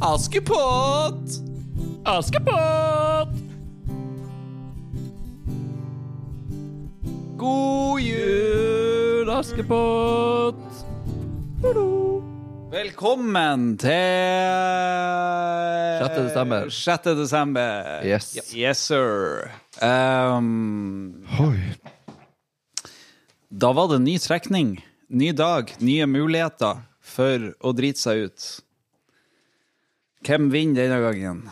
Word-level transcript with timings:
Askepott! 0.00 1.42
Askepott! 2.04 3.34
God 7.36 8.00
jul, 8.00 9.30
Askepott! 9.30 10.54
Velkommen 12.70 13.74
til 13.78 13.90
6. 15.98 16.14
desember. 16.28 16.70
6. 16.70 17.02
desember. 17.18 18.06
Yes. 18.06 18.54
Yes, 18.54 18.78
sir. 18.78 19.50
Um, 19.82 21.26
da 23.50 23.72
var 23.74 23.90
det 23.90 23.98
ny 24.06 24.14
trekning. 24.22 24.78
Ny 25.10 25.32
dag, 25.34 25.74
nye 25.82 26.06
muligheter 26.06 26.86
for 27.02 27.50
å 27.58 27.74
drite 27.74 27.98
seg 27.98 28.28
ut. 28.28 28.48
Hvem 30.26 30.48
vinner 30.52 30.88
denne 30.88 30.98
gangen? 31.04 31.42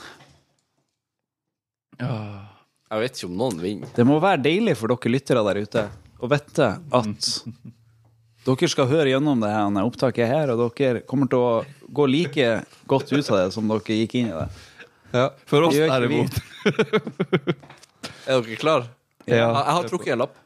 Jeg 2.00 3.02
vet 3.02 3.16
ikke 3.18 3.28
om 3.30 3.38
noen 3.38 3.60
vinner. 3.62 3.92
Det 3.96 4.04
må 4.06 4.18
være 4.22 4.42
deilig 4.44 4.76
for 4.78 4.92
dere 4.92 5.12
lyttere 5.14 5.44
der 5.46 5.62
ute 5.64 5.86
å 6.16 6.30
vite 6.32 6.68
at 6.98 7.30
dere 8.46 8.68
skal 8.70 8.88
høre 8.90 9.10
gjennom 9.10 9.40
det 9.42 9.50
her 9.50 9.80
opptaket 9.82 10.30
her, 10.30 10.52
og 10.54 10.70
dere 10.78 11.02
kommer 11.08 11.30
til 11.30 11.42
å 11.42 11.52
gå 11.96 12.06
like 12.10 12.50
godt 12.90 13.10
ut 13.12 13.30
av 13.32 13.40
det 13.40 13.48
som 13.54 13.70
dere 13.70 14.00
gikk 14.02 14.18
inn 14.20 14.30
i 14.30 14.36
det. 14.36 14.48
For 15.50 15.66
oss 15.66 15.74
Det 15.74 15.82
gjør 15.82 15.94
derimot. 15.96 16.40
Er 18.26 18.42
dere 18.42 18.58
klar? 18.58 18.86
Ja. 19.26 19.34
Jeg, 19.34 19.42
jeg 19.50 19.74
har 19.78 19.88
trukket 19.90 20.12
en 20.14 20.22
lapp. 20.24 20.38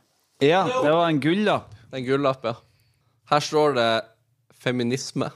Ja, 0.45 0.62
det 0.69 0.92
var 0.92 1.06
en 1.09 1.20
gullapp. 1.20 1.73
Det 1.91 1.97
er 1.97 2.00
en 2.00 2.06
gullapp, 2.09 2.45
ja. 2.48 2.55
Her 3.30 3.45
står 3.45 3.77
det 3.77 3.89
feminisme. 4.61 5.28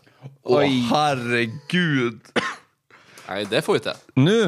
Å, 0.45 0.61
herregud. 0.91 2.21
Nei, 3.29 3.43
det 3.49 3.65
får 3.65 3.79
vi 3.79 3.85
til. 3.89 4.07
Nå 4.21 4.39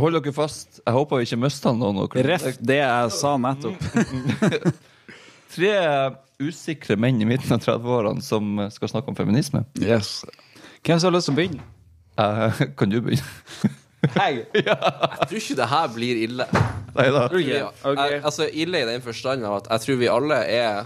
hold 0.00 0.16
dere 0.16 0.32
fast. 0.34 0.80
Jeg 0.80 0.94
håper 0.96 1.20
vi 1.20 1.28
ikke 1.28 1.40
mister 1.42 1.76
noen. 1.76 2.00
Ref 2.24 2.46
det 2.60 2.78
jeg 2.80 3.12
sa 3.16 3.34
nettopp. 3.40 3.82
Tre 5.52 5.74
usikre 6.42 6.96
menn 6.96 7.20
i 7.22 7.28
midten 7.28 7.52
av 7.54 7.60
30-årene 7.62 8.24
som 8.24 8.56
skal 8.72 8.94
snakke 8.94 9.12
om 9.12 9.18
feminisme. 9.18 9.64
Yes. 9.78 10.22
Hvem 10.82 10.98
som 10.98 11.10
har 11.10 11.18
lyst 11.18 11.28
til 11.28 11.36
å 11.36 11.38
begynne? 11.38 11.68
Uh, 12.18 12.64
kan 12.78 12.92
du 12.92 12.98
begynne? 13.04 13.72
Hei. 14.18 14.42
Jeg 14.56 15.28
tror 15.28 15.38
ikke 15.38 15.60
det 15.60 15.68
her 15.70 15.92
blir 15.94 16.24
ille. 16.24 16.48
Nei 16.96 17.06
da. 17.12 17.28
Okay. 17.28 17.60
Okay. 17.92 18.18
Altså, 18.18 18.48
ille 18.48 18.82
i 18.82 18.88
den 18.88 19.04
forstand 19.04 19.46
at 19.48 19.68
jeg 19.70 19.84
tror 19.84 20.00
vi 20.00 20.08
alle 20.12 20.40
er 20.44 20.82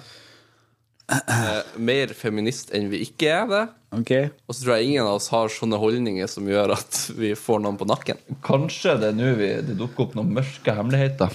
uh, 1.10 1.62
mer 1.82 2.12
feminist 2.14 2.70
enn 2.76 2.92
vi 2.92 3.00
ikke 3.06 3.32
er 3.32 3.48
det. 3.50 3.64
Ok. 3.96 4.10
Og 4.48 4.54
så 4.54 4.62
tror 4.64 4.76
jeg 4.76 4.90
ingen 4.90 5.06
av 5.06 5.14
oss 5.18 5.28
har 5.32 5.48
sånne 5.52 5.78
holdninger 5.80 6.28
som 6.28 6.44
gjør 6.48 6.74
at 6.76 6.98
vi 7.16 7.30
får 7.38 7.62
noen 7.64 7.78
på 7.80 7.86
nakken. 7.88 8.18
Kanskje 8.44 8.96
det 9.00 9.12
er 9.12 9.16
nå 9.16 9.30
vi- 9.38 9.62
det 9.64 9.76
dukker 9.78 10.04
opp 10.08 10.14
noen 10.18 10.34
mørke 10.36 10.74
hemmeligheter. 10.76 11.32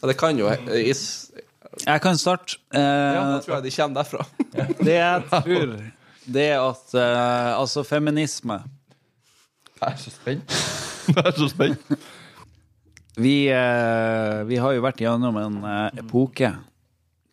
Ja, 0.00 0.08
det 0.08 0.16
kan 0.18 0.38
jo 0.38 0.48
eh, 0.48 0.88
is, 0.88 1.30
Jeg 1.86 2.00
kan 2.04 2.16
starte. 2.20 2.56
Ja, 2.72 2.80
Eh, 2.80 3.32
da 3.32 3.40
tror 3.44 3.54
jeg 3.58 3.64
de 3.68 3.74
kommer 3.76 4.02
derfra. 4.02 4.26
det 4.86 4.96
jeg 4.96 5.22
tror, 5.30 5.76
det 6.32 6.46
er 6.52 6.58
at 6.70 6.94
eh, 6.94 7.52
Altså, 7.58 7.84
feminisme 7.84 8.58
Jeg 9.80 9.92
er 9.92 9.96
så 9.96 10.10
spent. 10.14 10.58
Jeg 11.12 11.24
er 11.26 11.32
så 11.36 11.48
spent. 11.50 11.94
Vi, 13.18 13.48
eh, 13.52 14.42
vi 14.48 14.56
har 14.56 14.72
jo 14.72 14.80
vært 14.84 15.00
gjennom 15.02 15.36
en 15.36 15.56
eh, 15.68 15.98
epoke 16.00 16.54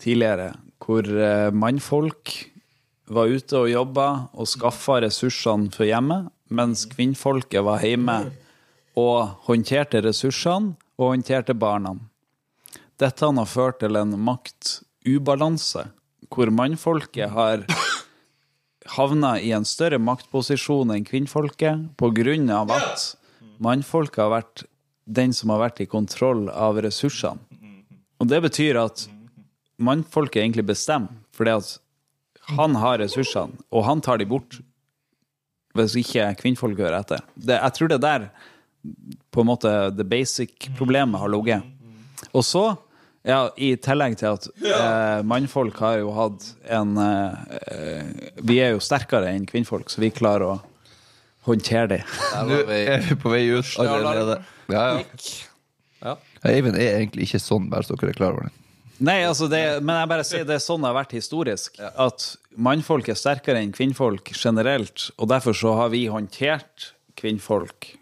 tidligere 0.02 0.52
hvor 0.84 1.06
eh, 1.06 1.52
mannfolk 1.54 2.34
var 3.10 3.32
ute 3.32 3.58
og 3.58 3.70
jobba 3.72 4.08
og 4.34 4.48
skaffa 4.50 5.00
ressursene 5.04 5.72
for 5.74 5.88
hjemmet, 5.90 6.30
mens 6.50 6.86
kvinnfolket 6.90 7.64
var 7.66 7.84
hjemme 7.86 8.20
og 8.98 9.36
håndterte 9.48 10.02
ressursene 10.06 10.76
og 11.00 11.14
håndterte 11.14 11.56
barna. 11.58 11.96
Dette 13.00 13.26
har 13.26 13.48
ført 13.48 13.80
til 13.80 13.96
en 13.96 14.18
maktubalanse, 14.20 15.86
hvor 16.30 16.52
mannfolket 16.52 17.32
har 17.34 17.64
havna 18.96 19.38
i 19.40 19.54
en 19.56 19.66
større 19.66 20.00
maktposisjon 20.02 20.92
enn 20.94 21.06
kvinnfolket 21.08 22.02
av 22.02 22.74
at 22.76 23.06
mannfolket 23.60 24.24
har 24.24 24.34
vært 24.34 24.66
den 25.06 25.34
som 25.34 25.50
har 25.54 25.64
vært 25.64 25.82
i 25.82 25.90
kontroll 25.90 26.50
av 26.50 26.82
ressursene. 26.84 27.42
Og 28.20 28.28
det 28.28 28.42
betyr 28.44 28.78
at 28.82 29.08
mannfolket 29.80 30.44
egentlig 30.44 30.68
bestemmer, 30.68 31.14
fordi 31.32 31.56
at 31.56 31.78
han 32.58 32.76
har 32.80 33.00
ressursene, 33.02 33.60
og 33.70 33.86
han 33.88 34.02
tar 34.06 34.22
de 34.22 34.28
bort 34.30 34.60
hvis 35.78 35.94
ikke 36.02 36.32
kvinnfolk 36.40 36.80
hører 36.82 37.00
etter. 37.00 37.24
Det, 37.36 37.56
jeg 37.60 37.76
tror 37.78 37.92
det 37.92 37.98
er 38.00 38.06
der 38.06 38.30
på 39.32 39.44
en 39.44 39.50
måte 39.52 39.74
the 39.96 40.06
basic-problemet 40.08 41.22
har 41.22 41.30
ligget. 41.32 41.68
Og 42.34 42.44
så, 42.48 42.64
ja, 43.28 43.44
i 43.56 43.74
tillegg 43.80 44.18
til 44.20 44.34
at 44.34 44.48
eh, 44.66 45.20
mannfolk 45.28 45.78
har 45.84 46.00
jo 46.02 46.14
hatt 46.16 46.48
en 46.72 46.98
eh, 47.00 48.34
Vi 48.42 48.58
er 48.64 48.74
jo 48.74 48.82
sterkere 48.84 49.32
enn 49.32 49.46
kvinnfolk, 49.50 49.92
så 49.92 50.02
vi 50.04 50.12
klarer 50.16 50.48
å 50.48 50.58
håndtere 51.48 51.88
det. 51.94 52.02
Nå 52.50 52.64
er 52.76 53.06
vi 53.06 53.20
på 53.20 53.32
vei 53.32 53.46
ut 53.54 53.78
allerede. 53.84 54.42
Ja, 54.72 54.88
ja. 54.98 55.06
Ja. 56.00 56.16
Eivind 56.48 56.78
er 56.80 56.96
egentlig 57.02 57.28
ikke 57.28 57.42
sånn, 57.44 57.68
bare 57.72 57.84
så 57.84 57.98
dere 58.00 58.14
er 58.14 58.20
klar 58.20 58.36
over 58.38 58.48
det. 58.48 58.59
Nei, 59.00 59.22
altså 59.24 59.48
det, 59.52 59.62
men 59.86 59.96
jeg 60.02 60.10
bare 60.12 60.26
sier 60.28 60.44
det 60.48 60.58
er 60.58 60.64
sånn 60.64 60.82
det 60.84 60.90
har 60.92 60.98
vært 60.98 61.14
historisk. 61.16 61.78
At 61.96 62.26
mannfolk 62.60 63.08
er 63.14 63.16
sterkere 63.20 63.62
enn 63.64 63.72
kvinnfolk 63.76 64.34
generelt, 64.36 65.10
og 65.18 65.30
derfor 65.32 65.56
så 65.56 65.76
har 65.80 65.94
vi 65.94 66.06
håndtert 66.12 66.90
kvinnfolk. 67.20 67.94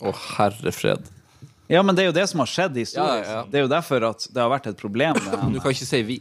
Å, 0.00 0.12
herre 0.36 0.70
fred. 0.72 1.08
Ja, 1.70 1.82
men 1.86 1.94
det 1.94 2.02
er 2.04 2.08
jo 2.12 2.16
det 2.16 2.28
som 2.30 2.40
har 2.42 2.48
skjedd 2.50 2.78
historisk. 2.78 3.26
Ja, 3.26 3.40
ja. 3.40 3.42
Det 3.50 3.58
er 3.60 3.66
jo 3.66 3.70
derfor 3.70 4.06
at 4.10 4.24
det 4.30 4.40
har 4.42 4.50
vært 4.50 4.70
et 4.72 4.78
problem. 4.80 5.18
Du 5.52 5.58
kan 5.62 5.74
ikke 5.74 5.86
si 5.86 6.00
vi. 6.06 6.20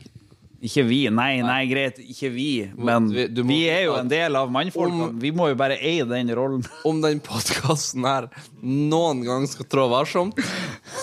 Ikke 0.59 0.83
vi, 0.83 1.05
nei, 1.07 1.37
nei, 1.39 1.61
greit, 1.69 2.01
ikke 2.03 2.27
vi, 2.33 2.47
men 2.75 3.05
vi- 3.13 3.29
må- 3.31 3.45
vi 3.47 3.59
er 3.71 3.85
jo 3.85 3.93
en 3.95 4.09
del 4.11 4.35
av 4.35 4.49
mannfolkene. 4.51 5.13
Vi 5.21 5.29
må 5.31 5.45
jo 5.47 5.55
bare 5.55 5.77
eie 5.79 6.03
den 6.03 6.27
rollen. 6.35 6.65
Om 6.89 6.99
den 7.05 7.21
podkasten 7.23 8.03
her 8.03 8.27
noen 8.59 9.21
gang 9.23 9.47
skal 9.47 9.69
trå 9.71 9.85
varsomt, 9.93 10.35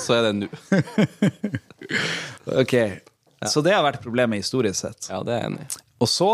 så 0.04 0.18
er 0.18 0.26
det 0.28 0.34
nå. 0.42 0.50
Ok, 2.62 2.74
Så 3.50 3.60
det 3.62 3.74
har 3.74 3.82
vært 3.84 4.02
problemet 4.04 4.40
historisk 4.42 4.80
sett. 4.84 5.08
Ja, 5.10 5.22
det 5.26 5.34
er 5.34 5.42
jeg 5.42 5.50
enig 5.52 5.64
i. 5.66 5.80
Og 6.04 6.10
så 6.10 6.30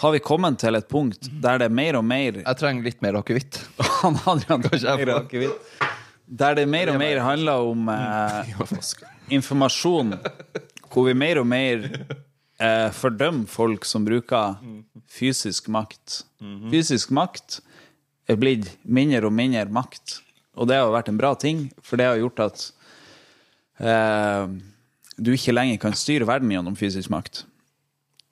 har 0.00 0.14
vi 0.14 0.20
kommet 0.24 0.58
til 0.62 0.78
et 0.78 0.88
punkt 0.88 1.28
der 1.42 1.60
det 1.60 1.68
er 1.68 1.74
mer 1.76 1.98
og 1.98 2.04
mer 2.08 2.40
Jeg 2.40 2.58
trenger 2.60 2.86
litt 2.86 3.02
mer 3.04 3.18
akevitt. 3.20 3.60
Han 4.00 4.18
Adrian 4.24 4.64
Kanskje 4.64 4.96
mer 5.02 5.14
akevitt. 5.18 5.78
Der 6.30 6.54
det 6.54 6.66
mer 6.70 6.92
og 6.92 6.98
mer 7.02 7.20
handler 7.26 7.70
om 7.72 7.88
eh, 7.90 8.52
informasjon, 9.36 10.14
hvor 10.90 11.08
vi 11.08 11.14
mer 11.18 11.40
og 11.42 11.48
mer 11.50 11.88
eh, 11.90 12.88
fordømmer 12.94 13.50
folk 13.50 13.86
som 13.88 14.06
bruker 14.06 14.60
fysisk 15.10 15.68
makt. 15.74 16.22
Fysisk 16.70 17.10
makt 17.14 17.58
er 18.30 18.38
blitt 18.38 18.70
mindre 18.86 19.26
og 19.26 19.34
mindre 19.34 19.66
makt, 19.74 20.20
og 20.54 20.70
det 20.70 20.78
har 20.78 20.92
vært 20.94 21.10
en 21.10 21.18
bra 21.18 21.34
ting, 21.34 21.66
for 21.82 21.98
det 21.98 22.06
har 22.06 22.20
gjort 22.20 22.44
at 22.46 22.68
du 23.80 25.32
ikke 25.34 25.52
lenger 25.56 25.78
kan 25.82 25.96
styre 25.96 26.26
verden 26.28 26.52
gjennom 26.52 26.76
fysisk 26.78 27.10
makt. 27.12 27.44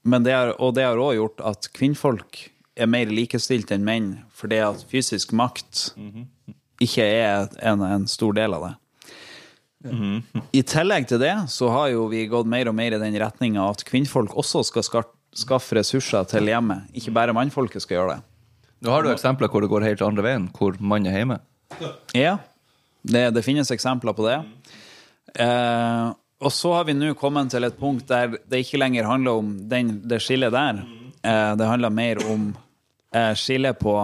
Men 0.09 0.25
det 0.25 0.33
er, 0.33 0.55
og 0.63 0.75
det 0.77 0.85
har 0.87 1.01
òg 1.01 1.17
gjort 1.19 1.41
at 1.45 1.69
kvinnfolk 1.77 2.47
er 2.79 2.87
mer 2.89 3.11
likestilt 3.11 3.73
enn 3.75 3.85
menn, 3.85 4.11
fordi 4.33 4.61
at 4.63 4.85
fysisk 4.89 5.33
makt 5.37 5.89
ikke 6.81 7.03
er 7.03 7.49
en, 7.67 7.83
en 7.83 8.07
stor 8.09 8.33
del 8.37 8.55
av 8.55 8.69
det. 8.69 8.75
I 10.53 10.63
tillegg 10.67 11.07
til 11.11 11.21
det 11.23 11.35
så 11.51 11.69
har 11.71 11.89
jo 11.93 12.09
vi 12.11 12.25
gått 12.31 12.47
mer 12.51 12.69
og 12.71 12.75
mer 12.75 12.95
i 12.97 12.99
den 13.03 13.15
retninga 13.21 13.63
at 13.71 13.85
kvinnfolk 13.87 14.33
også 14.39 14.65
skal 14.67 14.83
ska- 14.87 15.05
skaffe 15.39 15.77
ressurser 15.79 16.25
til 16.31 16.47
hjemmet. 16.51 16.89
Ikke 16.99 17.13
bare 17.15 17.35
mannfolket 17.37 17.83
skal 17.85 17.97
gjøre 18.01 18.17
det. 18.17 18.23
Nå 18.83 18.91
har 18.95 19.03
du 19.03 19.11
eksempler 19.13 19.51
hvor 19.51 19.63
det 19.63 19.71
går 19.71 19.87
helt 19.87 20.03
andre 20.07 20.23
veien, 20.27 20.49
hvor 20.55 20.75
mann 20.81 21.07
er 21.07 21.19
hjemme. 21.19 21.41
Ja, 22.15 22.37
det, 23.07 23.25
det 23.35 23.45
finnes 23.47 23.71
eksempler 23.75 24.15
på 24.15 24.27
det. 24.27 24.39
Eh, 25.39 26.09
og 26.39 26.53
så 26.55 26.73
har 26.77 26.87
vi 26.87 26.95
nå 26.95 27.13
kommet 27.19 27.51
til 27.51 27.67
et 27.67 27.79
punkt 27.79 28.07
der 28.11 28.37
det 28.47 28.63
ikke 28.63 28.79
lenger 28.79 29.09
handler 29.09 29.41
om 29.41 29.53
den, 29.71 29.99
det 30.07 30.21
skillet 30.23 30.55
der. 30.55 30.83
Eh, 31.23 31.53
det 31.59 31.67
handler 31.67 31.95
mer 31.95 32.23
om 32.31 32.51
eh, 33.15 33.35
skillet 33.35 33.79
på 33.79 33.95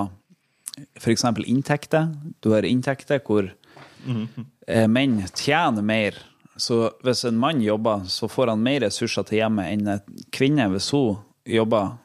f.eks. 0.99 1.25
inntekter. 1.47 2.09
Du 2.43 2.51
har 2.55 2.67
inntekter 2.67 3.23
hvor 3.23 3.47
eh, 3.47 4.89
menn 4.91 5.21
tjener 5.35 5.83
mer. 5.83 6.19
Så 6.57 6.89
hvis 7.03 7.25
en 7.27 7.39
mann 7.39 7.63
jobber, 7.63 8.05
så 8.07 8.29
får 8.31 8.53
han 8.53 8.63
mer 8.63 8.85
ressurser 8.87 9.27
til 9.27 9.41
hjemmet 9.43 9.73
enn 9.75 9.95
en 9.97 10.25
kvinne 10.35 10.69
hvis 10.71 10.91
hun 10.95 11.23
jobber 11.51 11.97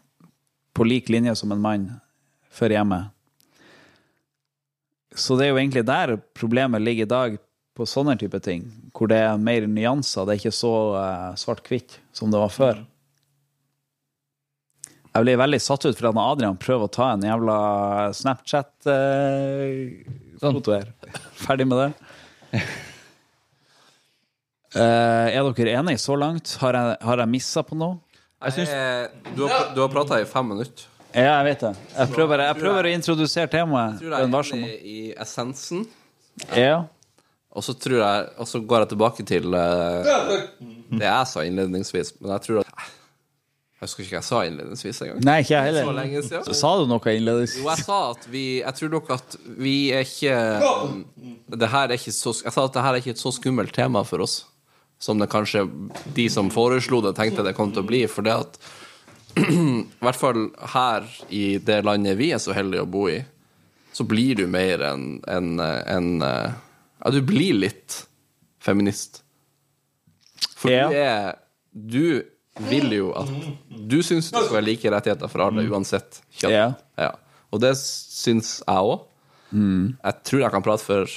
på 0.73 0.85
lik 0.85 1.09
linje 1.09 1.35
som 1.37 1.53
en 1.53 1.61
mann 1.61 1.85
for 2.53 2.69
hjemmet. 2.69 3.09
Så 5.15 5.35
det 5.37 5.47
er 5.47 5.53
jo 5.53 5.59
egentlig 5.61 5.85
der 5.85 6.17
problemet 6.37 6.81
ligger 6.81 7.05
i 7.05 7.13
dag, 7.13 7.37
på 7.79 7.85
sånne 7.87 8.17
type 8.19 8.35
ting. 8.43 8.65
Hvor 8.99 9.07
det 9.07 9.15
er 9.23 9.37
mer 9.39 9.63
nyanser. 9.71 10.25
Det 10.27 10.33
er 10.33 10.39
ikke 10.41 10.51
så 10.59 10.71
eh, 10.99 11.29
svart-hvitt 11.39 11.93
som 12.15 12.31
det 12.33 12.39
var 12.41 12.51
før. 12.51 12.75
Jeg 15.15 15.21
blir 15.25 15.39
veldig 15.41 15.59
satt 15.63 15.85
ut 15.87 15.97
for 15.97 16.07
at 16.11 16.19
Adrian 16.21 16.57
prøver 16.61 16.83
å 16.85 16.91
ta 16.93 17.07
en 17.15 17.23
jævla 17.25 17.55
Snapchat-foto 18.13 20.69
her. 20.75 20.87
Ferdig 21.39 21.65
med 21.71 21.77
det. 21.81 21.91
Eh, 24.75 25.27
er 25.33 25.41
dere 25.57 25.73
enige 25.79 25.97
så 26.03 26.13
langt? 26.19 26.47
Har 26.61 26.73
jeg, 26.77 26.85
har 27.07 27.17
jeg 27.23 27.29
missa 27.33 27.59
på 27.65 27.73
noe? 27.79 27.95
Jeg 28.45 28.51
syns 28.59 28.69
Eh, 28.69 28.75
Du 29.35 29.41
har, 29.49 29.63
du 29.75 29.79
har 29.81 29.89
prata 29.91 30.13
i 30.21 30.25
fem 30.29 30.45
minutter. 30.53 30.83
Ja, 31.09 31.41
jeg 31.41 31.45
vet 31.49 31.61
det. 31.65 31.73
Jeg 31.97 32.07
prøver, 32.13 32.37
jeg 32.45 32.53
prøver 32.61 32.81
å 32.85 32.93
introdusere 32.93 33.49
temaet. 33.49 33.97
Jeg 33.97 34.05
tror 34.05 34.13
jeg 34.13 34.21
er 34.29 34.33
enig 34.59 34.77
i 34.85 35.09
essensen. 35.25 35.81
Ja. 36.55 36.85
Og 37.57 37.65
så 37.65 37.73
tror 37.73 37.97
jeg 37.97 38.25
Og 38.37 38.47
så 38.47 38.59
går 38.61 38.83
jeg 38.83 38.89
tilbake 38.91 39.23
til 39.25 39.53
eh, 39.57 40.09
det 40.93 41.05
jeg 41.07 41.29
sa 41.31 41.45
innledningsvis. 41.47 42.13
Men 42.21 42.35
jeg 42.35 42.45
tror 42.45 42.59
at 42.61 42.69
Jeg 43.79 43.87
husker 43.87 44.03
ikke 44.03 44.13
hva 44.17 44.19
jeg 44.19 44.27
sa 44.27 44.41
innledningsvis 44.45 45.01
engang. 45.05 45.23
Nei, 45.25 45.37
ikke 45.41 45.55
jeg 45.55 45.73
Så 45.73 45.79
heller. 45.79 45.97
lenge 45.97 46.23
siden. 46.27 46.45
Så 46.45 46.57
sa 46.59 46.75
du 46.77 46.85
noe 46.91 47.15
innledningsvis? 47.15 47.63
Jo, 47.63 47.71
jeg 47.71 47.85
sa 47.87 47.99
at 48.11 48.29
vi 48.29 48.45
Jeg 48.59 48.77
tror 48.81 48.93
nok 48.97 49.11
at 49.17 49.39
vi 49.65 49.75
er 49.95 50.05
ikke 50.05 50.37
Det 51.55 51.71
her 51.73 51.89
er 51.89 51.97
ikke 51.97 52.15
så 52.15 52.35
Jeg 52.43 52.53
sa 52.53 52.67
at 52.69 52.77
det 52.77 52.85
her 52.85 52.93
er 52.93 53.03
ikke 53.03 53.15
et 53.17 53.25
så 53.25 53.33
skummelt 53.33 53.73
tema 53.75 54.05
for 54.05 54.25
oss 54.27 54.43
som 54.99 55.15
det 55.19 55.29
kanskje 55.31 55.61
de 56.11 56.25
som 56.29 56.49
foreslo 56.51 56.97
det, 57.01 57.13
tenkte 57.15 57.43
det 57.45 57.53
kom 57.55 57.71
til 57.71 57.85
å 57.85 57.87
bli. 57.87 58.01
For 58.11 58.25
det 58.25 58.33
at 58.35 58.57
I 59.39 60.03
hvert 60.03 60.19
fall 60.19 60.49
her 60.73 61.05
i 61.31 61.57
det 61.63 61.77
landet 61.87 62.17
vi 62.19 62.33
er 62.35 62.41
så 62.43 62.51
heldige 62.51 62.83
å 62.83 62.89
bo 62.89 63.05
i, 63.07 63.21
så 63.95 64.03
blir 64.03 64.35
du 64.35 64.43
mer 64.51 64.83
enn 64.89 65.05
en, 65.31 65.53
en, 65.63 66.09
Ja, 67.03 67.11
du 67.15 67.21
blir 67.25 67.53
litt 67.55 68.05
feminist. 68.63 69.21
For 70.59 70.71
Ja. 70.71 70.89
du 70.89 70.95
er 70.99 71.35
Du 71.79 72.23
vil 72.69 72.91
jo 72.91 73.11
at 73.15 73.29
Du 73.87 73.99
syns 74.03 74.31
det 74.31 74.41
skal 74.43 74.55
være 74.57 74.65
like 74.65 74.89
rettigheter 74.91 75.29
for 75.31 75.45
alle, 75.45 75.63
uansett 75.69 76.21
kjønn. 76.41 76.51
Ja. 76.51 76.73
Ja. 76.97 77.11
Og 77.53 77.61
det 77.61 77.75
syns 77.79 78.59
jeg 78.67 78.75
òg. 78.83 79.05
Jeg 79.51 80.13
tror 80.27 80.41
jeg 80.43 80.51
kan 80.53 80.61
prate 80.61 80.83
for 80.85 81.07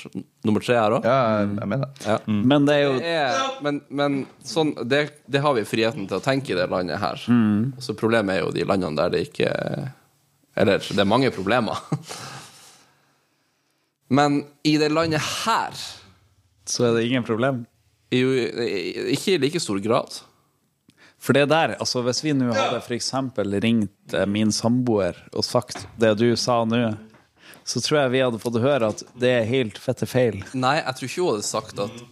nummer 0.46 0.62
tre 0.64 0.74
her 0.78 0.94
òg. 0.96 1.04
Ja, 1.04 1.16
jeg 1.42 1.58
jeg 1.58 1.68
mener 1.68 1.86
det. 1.90 2.06
Ja. 2.06 2.18
Men 2.28 2.64
det 2.68 2.74
er 2.76 2.84
jo 2.86 3.62
Men, 3.62 3.80
men 3.90 4.26
sånn, 4.44 4.70
det, 4.88 5.02
det 5.28 5.42
har 5.44 5.52
vi 5.58 5.64
friheten 5.68 6.06
til 6.08 6.16
å 6.16 6.22
tenke 6.24 6.54
i 6.54 6.56
det 6.56 6.68
landet 6.70 6.98
her. 7.02 7.16
Så 7.82 7.96
problemet 7.98 8.36
er 8.38 8.40
jo 8.46 8.52
de 8.54 8.64
landene 8.64 8.96
der 8.96 9.10
det 9.10 9.26
ikke 9.28 9.50
Eller 10.56 10.78
det 10.78 10.98
er 11.00 11.08
mange 11.08 11.30
problemer. 11.34 11.76
Men 14.12 14.42
i 14.62 14.76
det 14.76 14.90
landet 14.92 15.22
her 15.44 15.78
Så 16.68 16.84
er 16.90 16.98
det 16.98 17.06
ingen 17.08 17.24
problem. 17.24 17.64
jo 18.12 18.28
ikke 19.08 19.32
i 19.32 19.38
like 19.40 19.60
stor 19.60 19.78
grad. 19.80 20.20
For 21.22 21.32
det 21.32 21.46
der, 21.48 21.76
altså 21.80 22.02
hvis 22.04 22.20
vi 22.24 22.34
nå 22.36 22.50
hadde 22.52 22.82
for 22.82 22.92
eksempel 22.96 23.56
ringt 23.62 24.12
eh, 24.14 24.26
min 24.28 24.52
samboer 24.52 25.16
og 25.32 25.46
sagt 25.46 25.86
det 25.96 26.10
du 26.20 26.34
sa 26.36 26.58
nå, 26.66 26.90
så 27.64 27.80
tror 27.84 27.98
jeg 28.00 28.12
vi 28.14 28.20
hadde 28.24 28.40
fått 28.42 28.56
høre 28.62 28.88
at 28.92 29.02
det 29.22 29.30
er 29.40 29.44
helt 29.48 29.78
fette 29.80 30.06
feil. 30.10 30.40
Nei, 30.58 30.76
jeg 30.80 30.96
tror 30.98 31.08
ikke 31.08 31.22
hun 31.22 31.30
hadde 31.36 31.46
sagt 31.48 31.82
at 31.84 32.02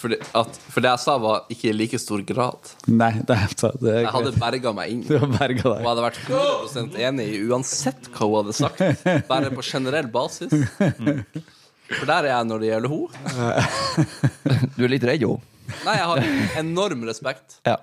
For 0.00 0.12
det, 0.12 0.18
at, 0.38 0.58
for 0.70 0.84
det 0.84 0.90
jeg 0.92 1.02
sa, 1.02 1.14
var 1.22 1.46
ikke 1.52 1.70
i 1.70 1.74
like 1.74 1.98
stor 2.00 2.22
grad. 2.26 2.70
Nei, 2.86 3.10
det 3.26 3.36
er, 3.36 3.54
det 3.82 3.90
er 3.90 3.98
Jeg 4.04 4.12
hadde 4.14 4.32
berga 4.38 4.72
meg 4.76 4.92
inn. 4.94 5.02
Du 5.08 5.16
har 5.18 5.26
Og 5.26 5.36
deg. 5.38 5.60
jeg 5.64 5.88
hadde 5.88 6.04
vært 6.06 6.20
100% 6.30 6.98
enig 7.08 7.26
i 7.34 7.40
uansett 7.50 8.10
hva 8.14 8.28
hun 8.28 8.36
hadde 8.40 8.56
sagt. 8.56 9.04
Bare 9.30 9.50
på 9.54 9.64
generell 9.66 10.08
basis. 10.12 10.52
For 11.90 12.06
der 12.06 12.28
er 12.28 12.32
jeg 12.36 12.48
når 12.50 12.62
det 12.62 12.70
gjelder 12.70 12.96
henne. 12.96 14.66
Du 14.76 14.84
er 14.86 14.92
litt 14.94 15.06
redd, 15.10 15.24
jo. 15.26 15.36
Nei, 15.84 15.96
jeg 15.98 16.06
har 16.12 16.60
enorm 16.62 17.02
respekt. 17.08 17.58
Ja. 17.66 17.76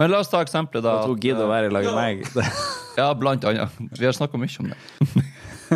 Men 0.00 0.10
la 0.10 0.22
oss 0.22 0.30
ta 0.32 0.40
eksempelet, 0.42 0.82
da. 0.84 0.98
At 1.02 1.10
hun 1.10 1.20
gidder 1.22 1.46
å 1.46 1.50
være 1.50 1.68
i 1.70 1.74
lag 1.74 1.86
med 1.86 1.98
meg. 2.00 2.52
Ja, 2.98 3.06
blant 3.16 3.44
annet. 3.48 3.72
Vi 3.98 4.04
har 4.04 4.12
snakka 4.16 4.40
mye 4.40 4.64
om 4.64 4.72
det. 4.72 5.22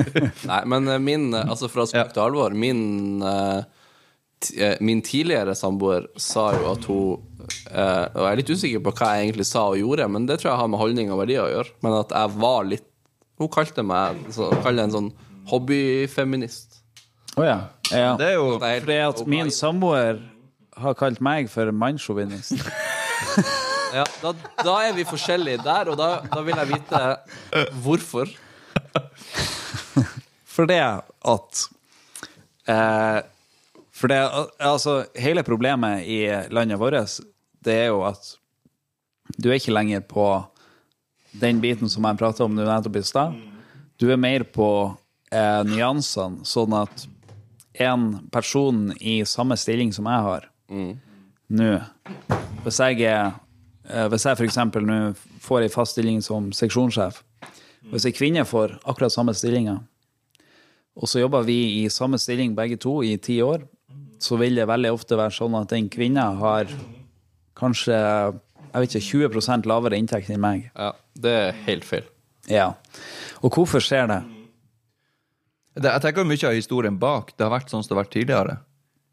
Nei, 0.51 0.61
men 0.69 0.89
eh, 0.89 1.01
min 1.03 1.35
eh, 1.35 1.49
Altså 1.49 1.71
fra 1.73 1.87
spøk 1.89 2.13
til 2.15 2.25
alvor 2.25 2.57
Min 2.57 3.23
eh, 3.25 3.65
Min 4.85 5.03
tidligere 5.05 5.55
samboer 5.57 6.09
sa 6.21 6.51
jo 6.57 6.69
at 6.75 6.89
hun 6.91 7.23
Og 7.47 8.21
jeg 8.21 8.31
er 8.31 8.41
litt 8.41 8.53
usikker 8.53 8.83
på 8.85 8.93
hva 8.99 9.13
jeg 9.17 9.29
egentlig 9.29 9.47
sa 9.49 9.63
og 9.71 9.79
gjorde, 9.81 10.09
men 10.13 10.27
det 10.29 10.41
tror 10.41 10.51
jeg 10.51 10.61
har 10.61 10.71
med 10.73 10.81
holdning 10.81 11.13
og 11.15 11.21
verdier 11.21 11.45
å 11.45 11.53
gjøre. 11.53 11.75
Men 11.87 11.95
at 12.01 12.11
jeg 12.13 12.33
var 12.43 12.67
litt 12.67 12.87
Hun 13.41 13.51
kalte 13.55 13.85
meg 13.87 14.19
så, 14.35 14.51
kalte 14.65 14.87
en 14.87 14.95
sånn 14.95 15.11
hobbyfeminist. 15.47 16.81
Å 17.39 17.47
ja. 17.47 17.59
ja. 17.95 18.11
Det 18.19 18.33
er 18.33 18.35
jo 18.35 18.57
Det 18.59 18.73
er 18.73 18.83
Fordi 18.83 18.99
at 19.07 19.23
min 19.31 19.53
samboer 19.55 20.19
har 20.77 20.99
kalt 20.99 21.23
meg 21.25 21.49
for 21.53 21.73
mannssjåvinist. 21.73 22.59
Ja, 23.97 24.03
da, 24.21 24.33
da 24.61 24.73
er 24.85 24.97
vi 24.97 25.07
forskjellige 25.09 25.63
der, 25.65 25.89
og 25.89 25.97
da, 25.97 26.09
da 26.29 26.43
vil 26.45 26.59
jeg 26.59 26.69
vite 26.75 26.99
hvorfor. 27.85 28.29
For 30.57 30.69
det 30.69 30.81
at 30.81 31.63
eh, 32.73 33.19
For 33.93 34.13
det 34.13 34.21
Altså, 34.65 35.05
hele 35.21 35.45
problemet 35.45 36.07
i 36.09 36.25
landet 36.53 36.81
vårt, 36.81 37.21
det 37.65 37.81
er 37.85 37.89
jo 37.93 38.03
at 38.09 38.35
du 39.43 39.51
er 39.51 39.59
ikke 39.59 39.75
lenger 39.75 40.01
på 40.07 40.27
den 41.37 41.61
biten 41.61 41.91
som 41.91 42.05
jeg 42.07 42.19
prata 42.21 42.45
om 42.45 42.55
nå 42.55 42.65
nettopp 42.65 42.97
i 42.97 43.03
stad. 43.05 43.35
Du 43.99 44.07
er 44.13 44.21
mer 44.21 44.45
på 44.49 44.69
eh, 45.33 45.63
nyansene, 45.67 46.45
sånn 46.47 46.77
at 46.79 47.07
en 47.83 48.29
person 48.33 48.93
i 49.01 49.19
samme 49.29 49.57
stilling 49.61 49.93
som 49.93 50.07
jeg 50.09 50.25
har 50.25 50.47
nå 51.53 51.67
Hvis 52.65 52.79
jeg 52.81 53.03
er 53.05 53.35
eh, 53.89 54.07
Hvis 54.11 54.25
jeg 54.27 54.39
f.eks. 54.39 54.57
nå 54.83 54.97
får 55.45 55.67
ei 55.67 55.73
fast 55.73 55.95
stilling 55.95 56.23
som 56.25 56.49
seksjonssjef 56.57 57.21
Hvis 57.93 58.07
ei 58.09 58.15
kvinne 58.17 58.47
får 58.49 58.79
akkurat 58.85 59.13
samme 59.13 59.35
stillinga, 59.37 59.77
og 60.97 61.11
så 61.11 61.21
jobber 61.21 61.45
vi 61.45 61.59
i 61.83 61.89
samme 61.93 62.19
stilling 62.21 62.55
begge 62.57 62.79
to 62.81 63.03
i 63.05 63.17
ti 63.21 63.39
år, 63.45 63.67
så 64.23 64.39
vil 64.41 64.57
det 64.57 64.69
veldig 64.69 64.95
ofte 64.97 65.19
være 65.19 65.35
sånn 65.37 65.57
at 65.59 65.73
den 65.75 65.91
kvinna 65.93 66.31
har 66.41 66.71
kanskje 67.57 67.97
jeg 67.97 68.83
vet 68.83 68.95
ikke, 68.99 69.31
20% 69.33 69.67
lavere 69.69 69.97
inntekt 69.97 70.29
enn 70.33 70.43
meg. 70.43 70.67
Ja, 70.77 70.91
det 71.17 71.33
er 71.33 71.61
helt 71.65 71.85
feil. 71.89 72.05
Ja. 72.53 72.75
Og 73.41 73.55
hvorfor 73.57 73.81
skjer 73.81 74.09
det? 74.11 74.19
det, 75.79 75.89
Jeg 75.89 76.05
tenker 76.05 76.29
mye 76.29 76.49
av 76.49 76.57
historien 76.57 76.99
bak. 77.01 77.33
Det 77.37 77.47
har 77.47 77.55
vært 77.55 77.73
sånn 77.73 77.85
som 77.85 77.93
det 77.93 77.97
har 77.97 78.03
vært 78.05 78.15
tidligere. 78.19 78.59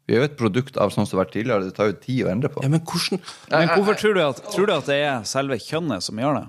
Vi 0.04 0.16
er 0.16 0.20
jo 0.20 0.28
et 0.28 0.36
produkt 0.36 0.76
av 0.76 0.92
sånn 0.92 1.08
som 1.08 1.14
det 1.14 1.16
har 1.16 1.24
vært 1.24 1.36
tidligere. 1.38 1.68
Det 1.70 1.76
tar 1.78 1.88
jo 1.88 1.96
tid 2.02 2.26
å 2.26 2.30
endre 2.34 2.52
på. 2.52 2.64
Ja, 2.64 2.72
men 2.74 2.84
hvordan 2.84 3.22
Men 3.54 3.72
hvorfor 3.72 4.00
tror 4.02 4.18
du 4.18 4.22
at, 4.26 4.42
tror 4.52 4.68
du 4.68 4.74
at 4.76 4.90
det 4.90 4.98
er 5.00 5.24
selve 5.28 5.56
kjønnet 5.64 6.04
som 6.04 6.20
gjør 6.20 6.42
det? 6.42 6.46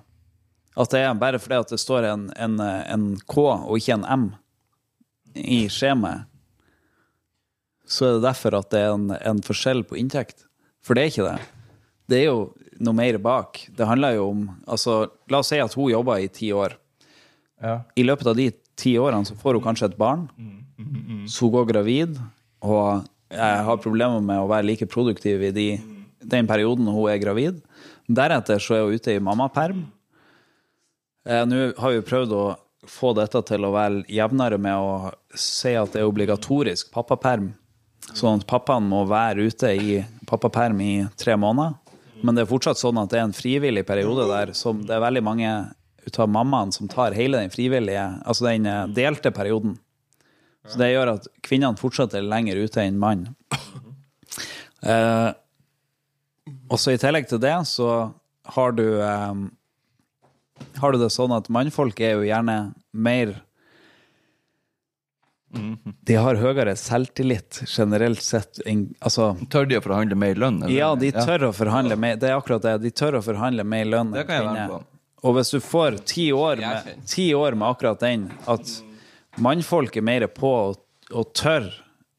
At 0.76 0.92
det 0.92 1.06
er 1.08 1.14
bare 1.16 1.40
fordi 1.40 1.62
at 1.64 1.72
det 1.72 1.80
står 1.80 2.10
en, 2.10 2.26
en, 2.36 2.60
en 2.60 3.06
K 3.32 3.46
og 3.48 3.78
ikke 3.80 3.96
en 3.96 4.10
M 4.12 4.26
i 5.36 5.66
skjemaet? 5.72 6.26
Så 7.86 8.08
er 8.08 8.16
det 8.18 8.26
derfor 8.26 8.56
at 8.58 8.72
det 8.74 8.82
er 8.82 8.94
en, 8.96 9.12
en 9.14 9.42
forskjell 9.46 9.84
på 9.86 9.98
inntekt? 10.00 10.48
For 10.86 10.98
det 10.98 11.04
er 11.04 11.12
ikke 11.12 11.28
det. 11.28 11.50
Det 12.10 12.18
er 12.22 12.26
jo 12.32 12.40
noe 12.86 12.98
mer 12.98 13.18
bak. 13.22 13.60
Det 13.78 13.86
handler 13.88 14.18
jo 14.18 14.30
om 14.32 14.42
altså, 14.66 15.06
La 15.32 15.42
oss 15.42 15.52
si 15.54 15.60
at 15.62 15.74
hun 15.78 15.92
jobber 15.92 16.22
i 16.22 16.30
ti 16.34 16.50
år. 16.54 16.76
Ja. 17.62 17.80
I 17.98 18.06
løpet 18.06 18.30
av 18.32 18.38
de 18.38 18.50
ti 18.78 18.96
årene 19.00 19.26
så 19.28 19.38
får 19.40 19.58
hun 19.58 19.66
kanskje 19.66 19.92
et 19.92 20.00
barn. 20.00 20.26
Så 21.30 21.46
hun 21.46 21.54
går 21.56 21.70
gravid, 21.70 22.18
og 22.66 23.06
jeg 23.32 23.64
har 23.70 23.82
problemer 23.82 24.22
med 24.26 24.42
å 24.42 24.50
være 24.50 24.68
like 24.68 24.88
produktiv 24.92 25.46
i 25.48 25.54
de, 25.56 25.68
den 26.26 26.50
perioden 26.50 26.90
hun 26.92 27.08
er 27.10 27.22
gravid. 27.22 27.62
Deretter 28.06 28.62
så 28.62 28.76
er 28.78 28.84
hun 28.86 28.98
ute 29.00 29.16
i 29.16 29.24
mammaperm. 29.24 29.86
Eh, 31.26 31.46
Nå 31.48 31.72
har 31.80 31.96
vi 31.96 32.04
prøvd 32.06 32.36
å 32.38 32.44
få 32.90 33.14
dette 33.18 33.42
til 33.48 33.66
å 33.66 33.74
være 33.74 34.04
jevnere 34.12 34.60
med 34.62 34.76
å 34.76 35.14
si 35.38 35.74
at 35.78 35.94
det 35.94 36.02
er 36.02 36.10
obligatorisk 36.10 36.92
pappaperm. 36.94 37.54
Sånn 38.14 38.40
at 38.40 38.48
pappaen 38.50 38.86
må 38.90 39.04
være 39.10 39.48
ute 39.50 39.72
i 39.74 39.98
pappaperm 40.30 40.82
i 40.84 40.94
tre 41.18 41.38
måneder. 41.40 41.74
Men 42.26 42.38
det 42.38 42.46
er 42.46 42.50
fortsatt 42.50 42.80
sånn 42.80 43.00
at 43.02 43.12
det 43.12 43.20
er 43.20 43.28
en 43.28 43.36
frivillig 43.36 43.86
periode 43.88 44.28
der 44.30 44.54
som 44.58 44.84
det 44.86 44.96
er 44.96 45.04
veldig 45.04 45.24
mange 45.26 45.50
ut 46.06 46.20
av 46.22 46.30
mammaene 46.30 46.74
som 46.74 46.90
tar 46.90 47.16
hele 47.18 47.42
den 47.42 47.54
frivillige, 47.54 48.04
altså 48.26 48.48
den 48.48 48.68
eh, 48.70 48.84
delte 48.94 49.32
perioden. 49.34 49.80
Så 50.70 50.80
det 50.82 50.92
gjør 50.92 51.16
at 51.16 51.28
kvinnene 51.46 51.78
fortsatt 51.78 52.16
er 52.18 52.26
lenger 52.26 52.62
ute 52.62 52.86
enn 52.86 53.02
mann. 53.02 53.28
Eh, 54.86 55.32
også 56.70 56.94
i 56.94 57.00
tillegg 57.02 57.26
til 57.26 57.40
det 57.42 57.56
så 57.66 57.88
har 58.54 58.76
du 58.78 58.84
eh, 59.02 59.40
har 60.86 60.96
du 60.96 61.02
det 61.02 61.12
sånn 61.14 61.34
at 61.36 61.50
mannfolk 61.54 62.00
er 62.06 62.16
jo 62.20 62.26
gjerne 62.30 62.60
mer 62.94 63.36
De 66.06 66.16
har 66.20 66.36
høyere 66.40 66.74
selvtillit 66.80 67.62
generelt 67.70 68.24
sett 68.24 68.60
Altså, 68.66 69.30
Tør 69.52 69.70
de 69.70 69.78
å 69.80 69.84
forhandle 69.86 70.18
mer 70.20 70.36
lønn? 70.40 70.62
eller? 70.64 70.74
ja, 70.76 70.90
de 71.00 71.12
tør 71.16 71.50
å 71.50 71.54
forhandle 71.56 71.98
mer 72.00 72.20
Det 72.20 72.30
er 72.32 72.36
akkurat 72.38 72.66
det. 72.66 72.76
De 72.84 72.92
tør 72.92 73.20
å 73.20 73.24
forhandle 73.26 73.64
mer 73.68 73.88
lønn 73.88 74.12
Det 74.16 74.26
kan 74.28 74.40
jeg 74.40 74.48
være 74.50 74.58
med 74.60 74.76
på. 74.76 74.82
Og 75.26 75.38
hvis 75.40 75.54
du 75.56 75.62
får 75.64 75.96
ti 76.06 76.28
år, 76.36 76.60
med, 76.62 77.06
ti 77.10 77.32
år 77.34 77.56
med 77.58 77.66
akkurat 77.72 78.04
den, 78.04 78.28
at 78.52 78.76
mannfolk 79.42 79.96
er 79.98 80.06
mer 80.06 80.28
på 80.30 80.52
og, 80.52 80.84
og 81.10 81.32
tør 81.34 81.66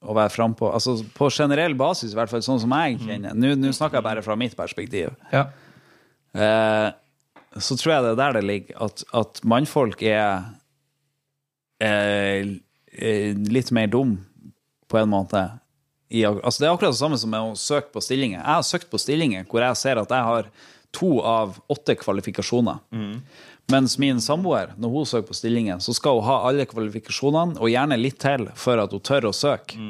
å 0.07 0.15
være 0.17 0.33
frampå 0.35 0.73
altså 0.75 0.97
På 1.17 1.29
generell 1.31 1.77
basis, 1.79 2.13
i 2.13 2.19
hvert 2.19 2.33
fall 2.33 2.43
sånn 2.45 2.61
som 2.65 2.75
jeg 2.75 2.99
kjenner 3.05 3.37
Nå 3.37 3.55
nå 3.61 3.73
snakker 3.77 4.01
jeg 4.01 4.07
bare 4.09 4.25
fra 4.27 4.37
mitt 4.39 4.57
perspektiv. 4.59 5.13
Ja. 5.33 5.47
Eh, 6.37 6.89
så 7.61 7.77
tror 7.79 7.93
jeg 7.93 8.05
det 8.05 8.13
er 8.15 8.21
der 8.21 8.39
det 8.39 8.45
ligger. 8.47 8.79
At, 8.87 9.05
at 9.17 9.41
mannfolk 9.45 10.03
er, 10.07 10.47
er, 11.83 12.55
er 12.93 13.45
litt 13.53 13.73
mer 13.75 13.91
dum, 13.93 14.17
på 14.87 15.01
en 15.01 15.11
måte. 15.11 15.43
I, 16.09 16.23
altså 16.27 16.63
det 16.63 16.69
er 16.69 16.77
akkurat 16.77 16.95
det 16.95 17.01
samme 17.01 17.19
som 17.19 17.35
å 17.35 17.59
søke 17.59 17.91
på 17.95 18.03
stillinger. 18.05 18.39
Jeg 18.39 18.53
har 18.53 18.67
søkt 18.67 18.91
på 18.93 19.01
stillinger 19.03 19.47
hvor 19.51 19.65
jeg 19.65 19.81
ser 19.81 19.99
at 19.99 20.13
jeg 20.15 20.29
har 20.31 20.51
to 20.95 21.17
av 21.27 21.59
åtte 21.73 21.97
kvalifikasjoner. 21.99 22.79
Mens 23.73 23.97
min 23.99 24.21
samboer, 24.23 24.71
når 24.79 24.93
hun 24.93 25.09
søker 25.11 25.33
på 25.33 25.37
stillinger, 25.37 25.81
så 25.83 25.93
skal 25.97 26.21
hun 26.21 26.29
ha 26.29 26.37
alle 26.49 26.69
kvalifikasjonene, 26.71 27.59
og 27.59 27.73
gjerne 27.73 27.99
litt 27.99 28.21
til, 28.23 28.47
for 28.55 28.79
at 28.79 28.95
hun 28.95 29.03
tør 29.03 29.27
å 29.29 29.35
søke. 29.35 29.81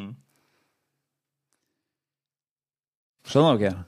Skjønner 3.26 3.60
dere? 3.60 3.84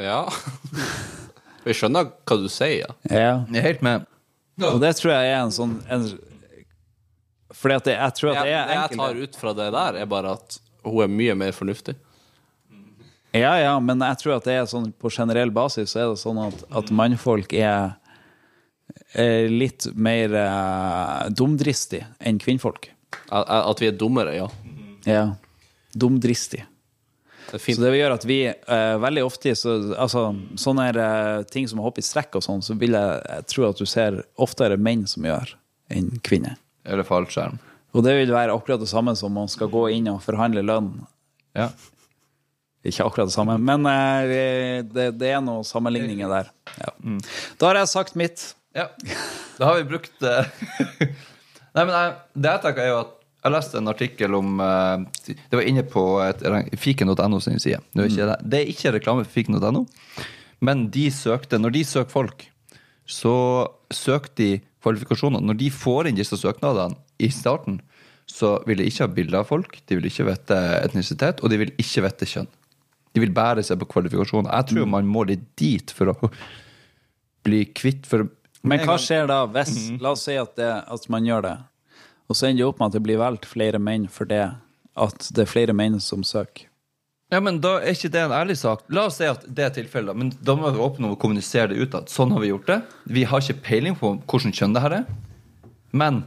Ja. 0.00 0.24
Vi 1.64 1.74
skjønner 1.76 2.08
hva 2.26 2.36
du 2.40 2.48
sier, 2.52 2.82
ja. 2.86 2.94
Ja. 3.10 3.32
Jeg 3.50 3.60
er 3.60 3.66
helt 3.68 3.82
med. 3.84 4.06
Og 4.66 4.80
det 4.82 4.94
tror 4.98 5.14
jeg 5.14 5.30
er 5.32 5.38
en 5.40 5.54
sånn 5.54 5.78
en, 5.88 6.04
Fordi 7.56 7.76
at 7.78 7.86
det, 7.88 7.94
jeg 7.96 8.16
tror 8.18 8.30
at 8.34 8.38
Det 8.38 8.42
er 8.44 8.50
jeg, 8.50 8.60
er 8.60 8.68
det 8.68 8.78
jeg 8.80 8.98
tar 9.00 9.20
ut 9.24 9.38
fra 9.40 9.52
det 9.56 9.68
der, 9.74 9.98
er 10.02 10.08
bare 10.10 10.34
at 10.36 10.58
hun 10.84 11.02
er 11.04 11.12
mye 11.12 11.34
mer 11.36 11.52
fornuftig. 11.56 11.96
Ja, 13.36 13.52
ja, 13.60 13.74
men 13.78 14.00
jeg 14.02 14.18
tror 14.22 14.36
at 14.38 14.46
det 14.48 14.56
er 14.58 14.66
sånn 14.66 14.88
på 14.98 15.10
generell 15.14 15.52
basis 15.54 15.92
så 15.94 16.00
er 16.02 16.08
det 16.10 16.18
sånn 16.22 16.40
at, 16.42 16.64
at 16.80 16.88
mannfolk 16.90 17.52
er, 17.54 17.92
er 19.14 19.52
litt 19.52 19.86
mer 19.94 20.34
eh, 20.40 21.28
dumdristig 21.38 22.02
enn 22.18 22.40
kvinnfolk. 22.42 22.88
At, 23.30 23.46
at 23.46 23.82
vi 23.82 23.90
er 23.92 23.94
dummere, 24.00 24.34
ja. 24.34 24.48
Ja. 25.06 25.22
Dumdristig. 25.94 26.64
Det 27.50 27.58
Så 27.58 27.80
det 27.82 27.90
vil 27.90 28.00
gjøre 28.02 28.16
at 28.18 28.26
vi 28.28 28.38
uh, 28.48 28.96
veldig 29.02 29.24
ofte 29.26 29.54
så, 29.58 29.74
altså, 29.98 30.28
Sånne 30.60 30.88
eh, 30.90 31.42
ting 31.50 31.66
som 31.68 31.80
å 31.82 31.86
hoppe 31.88 32.02
i 32.02 32.06
strekk 32.06 32.38
og 32.38 32.44
sånn, 32.46 32.62
så 32.62 32.76
vil 32.78 32.94
jeg, 32.94 33.20
jeg 33.26 33.46
tro 33.50 33.66
at 33.68 33.80
du 33.80 33.86
ser 33.88 34.20
oftere 34.40 34.78
menn 34.78 35.06
som 35.10 35.26
gjør, 35.26 35.54
enn 35.90 36.12
kvinner. 36.26 36.58
Eller 36.86 37.06
fallskjerm. 37.06 37.58
Og 37.90 38.04
det 38.06 38.14
vil 38.20 38.34
være 38.34 38.54
akkurat 38.54 38.82
det 38.82 38.90
samme 38.90 39.16
som 39.18 39.34
man 39.34 39.50
skal 39.50 39.70
gå 39.72 39.88
inn 39.96 40.06
og 40.12 40.22
forhandle 40.22 40.62
lønn. 40.62 40.92
Ja. 41.58 41.72
Ikke 42.86 43.04
akkurat 43.04 43.28
det 43.28 43.34
samme, 43.34 43.58
men 43.58 43.84
uh, 43.84 44.80
det, 44.86 45.10
det 45.20 45.34
er 45.34 45.42
noen 45.44 45.66
sammenligninger 45.66 46.30
der. 46.30 46.52
Ja. 46.78 46.94
Da 47.60 47.72
har 47.72 47.82
jeg 47.82 47.92
sagt 47.92 48.18
mitt. 48.18 48.52
ja. 48.78 48.90
Da 49.60 49.68
har 49.68 49.76
vi 49.76 49.90
brukt 49.90 50.22
Nei, 51.74 51.82
men 51.84 51.90
jeg, 51.92 52.12
det 52.32 52.52
jeg 52.54 52.62
tenker 52.64 52.86
er 52.86 52.88
jo 52.88 53.00
at 53.02 53.19
jeg 53.40 53.54
leste 53.54 53.80
en 53.80 53.88
artikkel 53.88 54.34
om 54.36 54.60
eh, 54.60 55.04
Det 55.24 55.56
var 55.56 55.66
inne 55.66 55.84
på 55.88 56.02
fiken.no 56.76 57.40
sin 57.40 57.60
side. 57.62 57.80
Det 57.94 58.02
er, 58.04 58.10
ikke, 58.10 58.26
det. 58.28 58.38
det 58.52 58.58
er 58.60 58.72
ikke 58.74 58.94
reklame 58.98 59.24
for 59.24 59.32
fiken.no, 59.38 59.84
men 60.60 60.88
de 60.92 61.06
søkte 61.14 61.60
Når 61.60 61.76
de 61.78 61.84
søker 61.88 62.12
folk, 62.12 62.44
så 63.08 63.34
søker 63.90 64.34
de 64.36 64.50
kvalifikasjoner. 64.84 65.42
Når 65.44 65.56
de 65.60 65.70
får 65.72 66.08
inn 66.08 66.18
disse 66.18 66.36
søknadene 66.40 66.96
i 67.20 67.30
starten, 67.32 67.80
så 68.30 68.58
vil 68.68 68.80
de 68.80 68.86
ikke 68.86 69.04
ha 69.04 69.12
bilder 69.12 69.40
av 69.40 69.48
folk, 69.48 69.80
de 69.88 69.98
vil 69.98 70.06
ikke 70.06 70.28
vite 70.28 70.58
etnisitet, 70.78 71.42
og 71.42 71.50
de 71.50 71.58
vil 71.64 71.72
ikke 71.80 72.04
vite 72.06 72.28
kjønn. 72.30 72.50
De 73.10 73.22
vil 73.24 73.32
bare 73.34 73.64
se 73.66 73.74
på 73.76 73.88
kvalifikasjoner. 73.90 74.52
Jeg 74.54 74.70
tror 74.70 74.86
man 74.92 75.08
må 75.10 75.24
litt 75.26 75.48
dit 75.58 75.90
for 75.96 76.12
å 76.12 76.30
bli 77.46 77.64
kvitt 77.74 78.06
for 78.06 78.28
Men 78.68 78.84
hva 78.84 78.98
skjer 79.00 79.26
da 79.30 79.42
hvis 79.48 79.72
La 80.04 80.12
oss 80.12 80.26
si 80.28 80.36
at, 80.36 80.52
det, 80.58 80.68
at 80.84 81.06
man 81.12 81.26
gjør 81.26 81.46
det, 81.48 81.54
og 82.30 82.38
så 82.38 82.46
ender 82.46 82.62
det 82.62 82.68
opp 82.70 82.78
med 82.80 82.92
at 82.92 82.96
det 82.96 83.04
blir 83.04 83.18
valgt 83.20 83.48
flere 83.50 83.80
menn 83.82 84.06
for 84.10 84.28
det 84.30 84.44
at 85.00 85.30
det 85.34 85.44
er 85.44 85.50
flere 85.50 85.74
menn 85.74 85.98
som 86.02 86.22
søker. 86.26 86.68
Ja, 87.30 87.38
men 87.38 87.60
Da 87.62 87.76
er 87.78 87.94
ikke 87.94 88.10
det 88.10 88.22
en 88.24 88.34
ærlig 88.34 88.56
sak. 88.58 88.82
La 88.90 89.06
oss 89.06 89.20
si 89.20 89.26
at 89.26 89.44
det 89.46 89.64
er 89.64 89.74
tilfellet, 89.74 90.16
men 90.18 90.32
da 90.42 90.56
må 90.58 90.70
vi 90.74 90.82
åpne 90.82 91.12
og 91.12 91.18
kommunisere 91.22 91.70
det 91.70 91.78
ut. 91.78 91.94
at 91.94 92.10
Sånn 92.10 92.32
har 92.34 92.42
vi 92.42 92.50
gjort 92.50 92.66
det. 92.66 92.80
Vi 93.06 93.22
har 93.24 93.42
ikke 93.42 93.62
peiling 93.68 93.94
på 93.98 94.16
hvordan 94.26 94.54
kjønn 94.54 94.74
det 94.74 94.82
her 94.82 94.96
er. 94.98 95.04
Men 95.94 96.24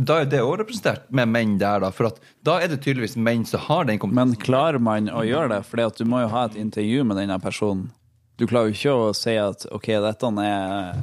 da 0.00 0.22
er 0.22 0.30
det 0.30 0.40
òg 0.42 0.56
representert 0.62 1.04
med 1.12 1.28
menn 1.28 1.58
der, 1.60 1.84
da. 1.84 1.90
For 1.92 2.08
da 2.44 2.56
er 2.58 2.72
det 2.72 2.80
tydeligvis 2.82 3.18
menn 3.20 3.44
som 3.44 3.60
har 3.68 3.84
den 3.84 4.00
kompetansen. 4.00 4.38
Men 4.38 4.44
klarer 4.46 4.80
man 4.80 5.12
å 5.12 5.26
gjøre 5.28 5.52
det? 5.52 5.60
Fordi 5.68 5.90
du 6.00 6.08
må 6.08 6.24
jo 6.24 6.32
ha 6.32 6.46
et 6.48 6.56
intervju 6.56 7.04
med 7.04 7.20
denne 7.20 7.36
personen. 7.40 7.90
Du 8.40 8.48
klarer 8.48 8.72
jo 8.72 8.78
ikke 8.78 8.96
å 8.96 9.12
si 9.14 9.36
at 9.38 9.68
OK, 9.70 9.92
dette 10.02 10.32
er 10.42 10.96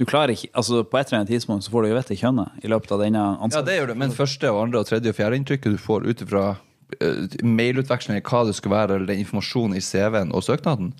Du 0.00 0.06
klarer 0.08 0.32
ikke 0.32 0.48
Altså, 0.56 0.80
på 0.82 0.98
et 0.98 1.10
eller 1.10 1.20
annet 1.20 1.34
tidspunkt 1.34 1.66
så 1.66 1.72
får 1.74 1.84
du 1.84 1.90
jo 1.90 1.98
vite 1.98 2.16
kjønnet 2.16 2.64
i 2.64 2.72
løpet 2.72 2.96
av 2.96 3.04
denne 3.04 3.24
Ja, 3.52 3.62
det 3.66 3.76
gjør 3.76 3.92
du, 3.92 3.94
Men 4.00 4.16
første, 4.16 4.48
og 4.48 4.64
andre, 4.64 4.80
og 4.80 4.88
tredje 4.88 5.12
og 5.12 5.18
fjerde 5.18 5.40
inntrykket 5.40 5.76
du 5.76 5.80
får 5.80 6.08
ut 6.08 6.24
ifra 6.24 6.44
uh, 6.56 7.36
mailutveksling, 7.44 8.22
hva 8.24 8.42
det 8.48 8.56
skulle 8.56 8.78
være, 8.78 8.96
eller 8.96 9.12
den 9.12 9.22
informasjonen 9.22 9.76
i 9.76 9.84
CV-en 9.84 10.32
og 10.32 10.44
søknaden, 10.46 10.94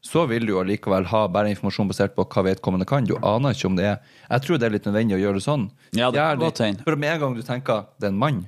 så 0.00 0.24
vil 0.30 0.46
du 0.48 0.54
jo 0.54 0.62
allikevel 0.62 1.04
ha 1.10 1.26
bare 1.28 1.52
informasjon 1.52 1.90
basert 1.90 2.14
på 2.16 2.24
hva 2.24 2.46
vedkommende 2.46 2.88
kan. 2.88 3.04
Du 3.04 3.18
aner 3.20 3.52
ikke 3.52 3.68
om 3.68 3.76
det 3.76 3.84
er 3.84 3.98
Jeg 4.30 4.46
tror 4.46 4.58
det 4.58 4.66
er 4.66 4.72
litt 4.72 4.88
nødvendig 4.88 5.18
å 5.18 5.20
gjøre 5.20 5.40
det 5.40 5.44
sånn. 5.44 5.66
Ja, 5.92 6.08
det 6.10 6.22
er 6.24 6.40
godt 6.40 6.56
tegn. 6.62 6.80
For 6.86 6.96
med 6.96 7.12
en 7.12 7.20
gang 7.20 7.36
du 7.36 7.42
tenker 7.44 7.84
det 8.00 8.08
er 8.08 8.14
en 8.14 8.22
mann, 8.22 8.46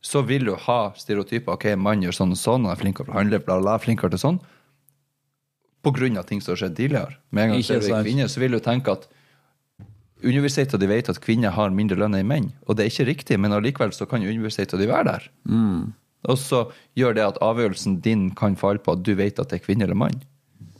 så 0.00 0.22
vil 0.24 0.48
du 0.48 0.54
ha 0.54 0.78
stereotyper. 0.96 1.58
Ok, 1.58 1.74
mann 1.76 2.02
gjør 2.06 2.16
sånn 2.22 2.32
og 2.32 2.40
sånn, 2.40 2.64
han 2.64 2.72
er 2.72 2.80
flinkere 2.80 3.10
til 3.10 3.12
å 3.12 3.18
handle, 3.18 3.42
bla, 3.44 3.58
bla, 3.60 3.76
flinkere 3.82 4.14
til 4.14 4.22
sånn. 4.24 4.40
På 5.84 5.92
grunn 5.94 6.16
av 6.18 6.24
ting 6.26 6.40
som 6.40 6.54
har 6.54 6.62
skjedd 6.64 6.78
tidligere. 6.78 7.18
Med 7.30 7.44
en 7.44 7.52
gang 7.52 7.62
du 7.68 7.92
en 7.92 8.06
kvinne, 8.06 8.32
så 8.32 8.40
vil 8.40 8.56
du 8.56 8.62
tenke 8.64 8.96
at 8.96 9.04
Universiteter 10.24 10.78
de 10.80 10.88
vet 10.90 11.08
at 11.12 11.20
kvinner 11.22 11.52
har 11.54 11.70
mindre 11.70 11.96
lønn 12.00 12.16
enn 12.18 12.26
menn, 12.26 12.48
og 12.66 12.76
det 12.76 12.84
er 12.86 12.90
ikke 12.90 13.06
riktig, 13.12 13.38
men 13.38 13.52
allikevel 13.54 13.92
så 13.94 14.06
kan 14.10 14.24
universiteter 14.26 14.80
de 14.80 14.88
være 14.90 15.04
der. 15.12 15.28
Mm. 15.46 15.92
Og 16.28 16.38
så 16.40 16.64
gjør 16.98 17.14
det 17.14 17.22
at 17.28 17.38
avgjørelsen 17.44 18.00
din 18.02 18.30
kan 18.34 18.56
falle 18.58 18.82
på 18.82 18.96
at 18.96 19.04
du 19.06 19.12
vet 19.14 19.38
at 19.38 19.52
det 19.52 19.60
er 19.60 19.64
kvinne 19.66 19.86
eller 19.86 19.94
mann. 19.98 20.16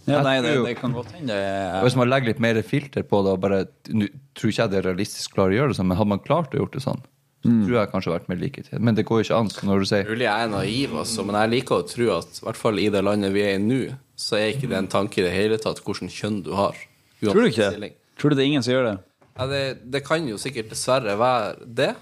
Ja, 0.08 0.22
nei, 0.24 0.38
det, 0.40 0.54
det 0.64 0.78
kan 0.80 0.94
godt 0.96 1.12
hende. 1.12 1.36
Og 1.78 1.84
Hvis 1.84 1.96
man 2.00 2.08
legger 2.08 2.30
litt 2.32 2.40
mer 2.40 2.58
filter 2.64 3.04
på 3.04 3.20
det, 3.22 3.34
og 3.36 3.42
bare 3.44 3.60
nu, 3.92 4.06
tror 4.34 4.50
ikke 4.50 4.62
jeg 4.64 4.72
det 4.72 4.78
er 4.80 4.86
realistisk 4.88 5.34
klar 5.36 5.52
å 5.52 5.56
gjøre 5.58 5.70
det 5.74 5.78
sånn, 5.78 5.90
men 5.90 5.98
hadde 6.00 6.12
man 6.14 6.22
klart 6.24 6.54
å 6.56 6.62
gjøre 6.62 6.74
det 6.78 6.84
sånn, 6.86 7.02
så 7.04 7.48
Mm. 7.52 7.60
tror 7.68 7.76
jeg 7.78 7.90
kanskje 7.92 8.10
vært 8.16 8.28
mer 8.28 8.36
likhet. 8.40 8.72
Men 8.82 8.96
det 8.96 9.04
går 9.06 9.20
jo 9.20 9.24
ikke 9.28 9.36
an. 9.38 9.48
Så 9.54 9.62
når 9.68 9.78
du 9.78 9.84
sier 9.86 10.08
Mulig 10.08 10.26
jeg 10.26 10.42
er 10.42 10.48
naiv, 10.50 10.90
altså, 10.98 11.24
men 11.24 11.36
jeg 11.38 11.50
liker 11.52 11.76
å 11.76 11.84
tro 11.86 12.08
at 12.16 12.40
i 12.40 12.44
hvert 12.48 12.56
fall 12.58 12.78
i 12.82 12.88
det 12.90 13.02
landet 13.06 13.30
vi 13.32 13.44
er 13.46 13.54
i 13.54 13.62
nå, 13.62 13.94
så 14.18 14.40
er 14.40 14.48
ikke 14.56 14.66
det 14.72 14.74
en 14.80 14.88
tanke 14.90 15.20
i 15.20 15.22
det 15.28 15.30
hele 15.36 15.56
tatt 15.62 15.78
hvordan 15.84 16.10
kjønn 16.10 16.40
du 16.42 16.50
har. 16.58 16.74
Tror 17.22 17.38
du 17.38 17.46
ikke 17.52 17.68
det? 17.78 17.92
Tror 18.18 18.30
du 18.30 18.34
det 18.36 18.42
er 18.42 18.50
ingen 18.50 18.64
som 18.66 18.74
gjør 18.74 18.88
det? 18.90 18.96
Ja, 19.38 19.46
det, 19.46 19.62
det 19.92 20.00
kan 20.06 20.26
jo 20.28 20.38
sikkert 20.40 20.70
dessverre 20.72 21.14
være 21.18 21.66
det, 21.78 21.92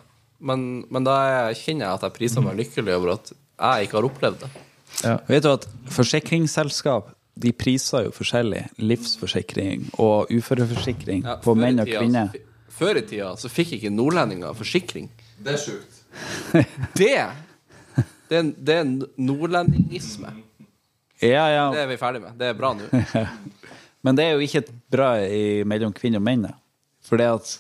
men, 0.40 0.84
men 0.92 1.04
da 1.04 1.16
er- 1.50 1.58
kjenner 1.58 1.86
jeg 1.90 1.98
at 1.98 2.06
jeg 2.08 2.14
priser 2.16 2.44
meg 2.44 2.56
lykkelig 2.62 2.94
over 2.96 3.12
at 3.18 3.32
jeg 3.32 3.86
ikke 3.88 3.98
har 3.98 4.08
opplevd 4.08 4.40
det. 4.44 4.50
Vet 5.28 5.44
du 5.44 5.50
at 5.52 5.66
forsikringsselskap 5.92 7.12
de 7.36 7.50
priser 7.52 8.06
jo 8.06 8.12
forskjellig 8.16 8.62
livsforsikring 8.80 9.90
og 10.00 10.30
uføreforsikring 10.32 11.24
Ja, 11.26 11.34
på 11.44 11.52
menn 11.58 11.82
og 11.82 11.90
kvinner. 11.90 12.32
Før 12.72 12.96
i 13.00 13.02
tida 13.08 13.34
så 13.40 13.50
fikk 13.52 13.74
ikke 13.76 13.90
nordlendinger 13.92 14.56
forsikring. 14.56 15.10
Det 15.44 15.52
er 15.52 15.60
sjukt. 15.60 16.00
Det 16.96 17.12
det 18.32 18.40
det 18.64 18.74
er 18.80 18.88
nordlendingisme. 19.20 20.32
Ja, 21.20 21.44
ja. 21.52 21.66
Det 21.72 21.84
er 21.84 21.90
vi 21.92 21.96
ferdig 22.00 22.22
med. 22.24 22.34
Det 22.40 22.48
er 22.50 22.56
bra 22.56 22.72
nå. 22.76 22.88
Men 24.04 24.16
det 24.18 24.24
er 24.26 24.36
jo 24.36 24.44
ikke 24.44 24.64
bra 24.92 25.10
i, 25.24 25.62
mellom 25.68 25.92
kvinner 25.96 26.20
og 26.20 26.26
menn. 26.26 26.44
da. 26.48 26.54
For 27.06 27.20
det 27.20 27.28
at 27.30 27.52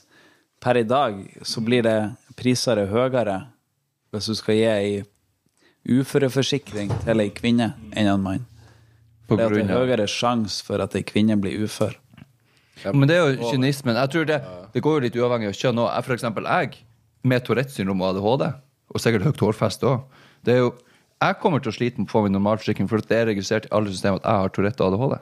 per 0.62 0.80
i 0.80 0.86
dag 0.86 1.20
så 1.46 1.62
blir 1.64 1.84
det 1.86 1.98
prisere 2.38 2.88
høyere 2.90 3.44
hvis 4.14 4.30
du 4.30 4.34
skal 4.38 4.58
gi 4.58 4.66
ei 4.70 4.90
uføreforsikring 5.86 6.90
til 7.04 7.22
ei 7.22 7.30
kvinne 7.34 7.72
enn 7.92 8.10
en 8.10 8.22
mann. 8.22 8.46
For 9.26 9.38
Det 9.38 9.46
at 9.46 9.54
det 9.54 9.60
er 9.60 9.64
en 9.66 9.74
høyere 9.74 10.08
sjanse 10.10 10.64
for 10.66 10.82
at 10.82 10.94
ei 10.98 11.04
kvinne 11.06 11.36
blir 11.38 11.66
ufør. 11.66 11.94
Men 12.92 13.08
det 13.08 13.16
er 13.16 13.24
jo 13.24 13.50
kynismen. 13.52 13.96
Jeg 13.96 14.12
tror 14.12 14.26
det, 14.28 14.40
det 14.74 14.82
går 14.84 14.98
jo 14.98 15.04
litt 15.06 15.16
uavhengig 15.16 15.48
av 15.50 15.56
kjønn. 15.56 15.80
òg. 15.80 16.04
for 16.04 16.14
eksempel 16.14 16.44
jeg, 16.44 16.82
med 17.24 17.44
Tourettes 17.44 17.78
syndrom 17.78 18.02
og 18.02 18.12
ADHD, 18.12 18.44
og 18.92 19.02
sikkert 19.02 19.30
høyt 19.30 19.40
hårfeste 19.46 19.88
òg, 19.88 20.04
det 20.44 20.54
er 20.54 20.62
jo 20.66 20.74
Jeg 21.16 21.38
kommer 21.40 21.62
til 21.64 21.72
å 21.72 21.72
slite 21.72 21.96
med 21.96 22.10
å 22.10 22.12
få 22.12 22.20
min 22.26 22.34
normalforsikring, 22.36 22.90
for 22.90 23.00
det 23.00 23.16
er 23.16 23.26
registrert 23.30 23.64
i 23.64 23.70
alle 23.72 23.88
systemer 23.88 24.18
at 24.20 24.26
jeg 24.28 24.36
har 24.42 24.50
Tourette 24.52 24.84
og 24.84 24.92
ADHD. 24.92 25.14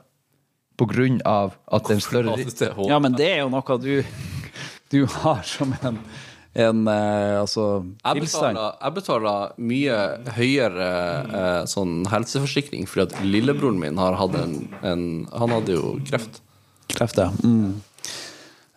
På 0.81 0.87
grunn 0.91 1.21
av 1.29 1.55
at 1.71 1.87
det 1.87 1.95
er 1.95 1.99
en 2.01 2.05
større 2.53 2.87
Ja, 2.89 3.01
men 3.03 3.17
det 3.19 3.29
er 3.31 3.43
jo 3.45 3.51
noe 3.53 3.79
du, 3.83 4.03
du 4.91 5.05
har 5.21 5.43
som 5.47 5.75
en, 5.87 6.01
en 6.55 6.89
eh, 6.91 7.41
altså, 7.41 7.67
Jeg 8.03 8.25
betaler, 8.27 8.75
jeg 8.81 8.97
betaler 8.99 9.55
mye 9.71 9.99
høyere 10.39 10.89
eh, 11.25 11.61
sånn 11.71 12.03
helseforsikring 12.11 12.89
fordi 12.91 13.07
at 13.07 13.27
lillebroren 13.27 13.79
min 13.83 14.01
har 14.03 14.19
hatt 14.19 14.39
en, 14.41 14.57
en 14.83 15.05
Han 15.33 15.55
hadde 15.55 15.79
jo 15.79 15.97
kreft. 16.09 16.43
Kreft, 16.95 17.19
ja. 17.23 17.31
Mm. 17.43 17.81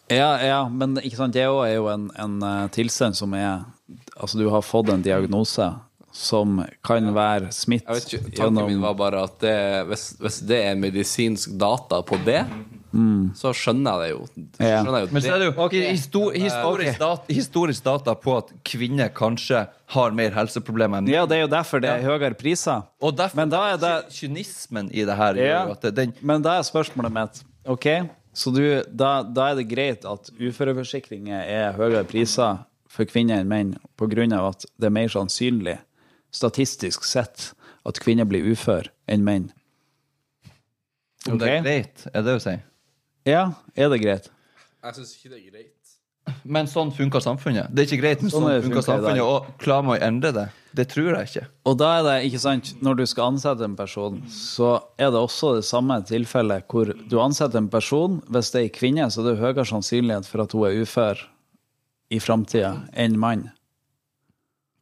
Ja, 0.08 0.30
ja, 0.39 0.62
men 0.72 0.96
ikke 1.01 1.18
sant, 1.20 1.36
det 1.36 1.50
òg 1.50 1.66
er 1.66 1.74
jo 1.75 1.89
en, 1.92 2.08
en 2.16 2.38
eh, 2.46 2.70
tilstand 2.77 3.18
som 3.20 3.34
er 3.38 3.66
Altså, 4.18 4.36
du 4.39 4.50
har 4.51 4.63
fått 4.66 4.89
en 4.92 5.04
diagnose 5.04 5.63
som 6.17 6.63
kan 6.86 7.12
være 7.13 7.51
smitt 7.53 7.86
Jeg 7.86 8.00
vet 8.00 8.13
ikke, 8.17 8.31
Tanken 8.39 8.65
min 8.71 8.81
var 8.81 8.95
bare 8.97 9.21
at 9.27 9.38
det, 9.43 9.53
hvis, 9.91 10.09
hvis 10.21 10.39
det 10.50 10.59
er 10.65 10.79
medisinsk 10.79 11.53
data 11.62 12.01
på 12.05 12.17
det, 12.25 12.41
så 13.38 13.51
skjønner 13.53 14.00
jeg 14.01 14.01
det 14.01 14.07
jo. 14.09 14.45
Ja. 14.63 14.79
Jeg 14.79 14.86
jo 14.88 15.13
Men 15.13 15.21
så 15.21 15.33
er 15.36 15.41
det 15.41 15.50
jo 15.50 15.53
okay, 15.62 15.83
histor 15.91 16.33
historisk, 16.33 17.00
data, 17.00 17.33
historisk 17.33 17.83
data 17.86 18.15
på 18.17 18.38
at 18.39 18.53
kvinner 18.65 19.12
kanskje 19.13 19.65
har 19.93 20.15
mer 20.17 20.33
helseproblemer 20.33 21.01
enn 21.01 21.05
menn. 21.07 21.13
Ja, 21.13 21.25
det 21.29 21.38
er 21.38 21.43
jo 21.45 21.51
derfor 21.51 21.83
det 21.83 21.91
er 21.91 22.05
høyere 22.07 22.33
priser. 22.39 22.88
Og 23.03 23.17
derfor 23.17 23.38
Men 23.43 23.51
da 23.53 23.63
er 23.74 23.81
det 23.81 23.95
kynismen 24.17 24.89
i 24.89 25.05
det 25.05 25.17
her 25.19 25.38
Ja. 25.38 25.65
det, 25.81 25.93
den 25.95 26.13
Men 26.21 26.41
da 26.41 26.57
er 26.57 26.65
spørsmålet 26.65 27.13
mitt 27.13 27.43
OK, 27.67 27.88
Så 28.33 28.51
du, 28.53 28.62
da, 28.89 29.24
da 29.24 29.51
er 29.51 29.55
det 29.57 29.67
greit 29.69 30.05
at 30.05 30.29
uføreforsikringer 30.39 31.45
er 31.45 31.77
høyere 31.77 32.05
priser 32.07 32.63
for 32.89 33.05
kvinner 33.05 33.41
enn 33.41 33.50
menn 33.50 33.75
pga. 33.97 34.47
at 34.47 34.65
det 34.77 34.89
er 34.89 34.93
mer 34.93 35.07
sannsynlig, 35.09 35.77
statistisk 36.36 37.05
sett, 37.07 37.51
at 37.88 38.01
kvinner 38.03 38.27
blir 38.27 38.46
ufør 38.51 38.89
enn 39.07 39.24
menn. 39.24 39.48
Om 41.27 41.39
det 41.39 41.50
er 41.51 41.63
greit, 41.63 42.05
er 42.13 42.25
det 42.25 42.38
å 42.38 42.43
si. 42.43 42.55
Ja, 43.27 43.48
er 43.75 43.89
det 43.91 44.00
greit? 44.03 44.29
Jeg 44.84 44.96
syns 45.00 45.15
ikke 45.17 45.34
det 45.34 45.39
er 45.39 45.50
greit. 45.51 45.74
Men 46.43 46.67
sånn 46.67 46.89
funker 46.96 47.24
samfunnet. 47.24 47.72
Det 47.72 47.84
er 47.84 47.88
ikke 47.89 48.01
greit, 48.01 48.24
men 48.24 48.31
Sånn 48.31 48.43
sånn, 48.43 48.51
er 48.51 48.63
funker 48.65 48.84
samfunnet. 48.84 49.24
Og 49.24 49.48
klarer 49.63 49.86
man 49.88 49.96
å 49.96 50.03
endre 50.03 50.31
det? 50.36 50.46
Det 50.77 50.86
tror 50.91 51.10
jeg 51.15 51.29
ikke. 51.29 51.46
Og 51.72 51.77
da 51.79 51.91
er 51.98 52.05
det, 52.05 52.15
ikke 52.27 52.41
sant, 52.43 52.74
når 52.84 53.00
du 53.00 53.05
skal 53.10 53.31
ansette 53.31 53.65
en 53.65 53.77
person, 53.79 54.19
så 54.31 54.74
er 55.00 55.12
det 55.13 55.22
også 55.22 55.55
det 55.57 55.65
samme 55.67 55.98
tilfellet 56.07 56.67
hvor 56.72 56.91
du 57.10 57.17
ansetter 57.24 57.62
en 57.62 57.72
person, 57.72 58.19
hvis 58.27 58.51
det 58.53 58.60
er 58.60 58.67
ei 58.67 58.74
kvinne, 58.75 59.07
så 59.12 59.24
er 59.24 59.31
det 59.31 59.39
høyere 59.41 59.67
sannsynlighet 59.67 60.29
for 60.29 60.43
at 60.43 60.55
hun 60.55 60.67
er 60.67 60.81
ufør 60.84 61.24
i 62.13 62.19
framtida 62.24 62.74
enn 62.96 63.17
mann. 63.19 63.48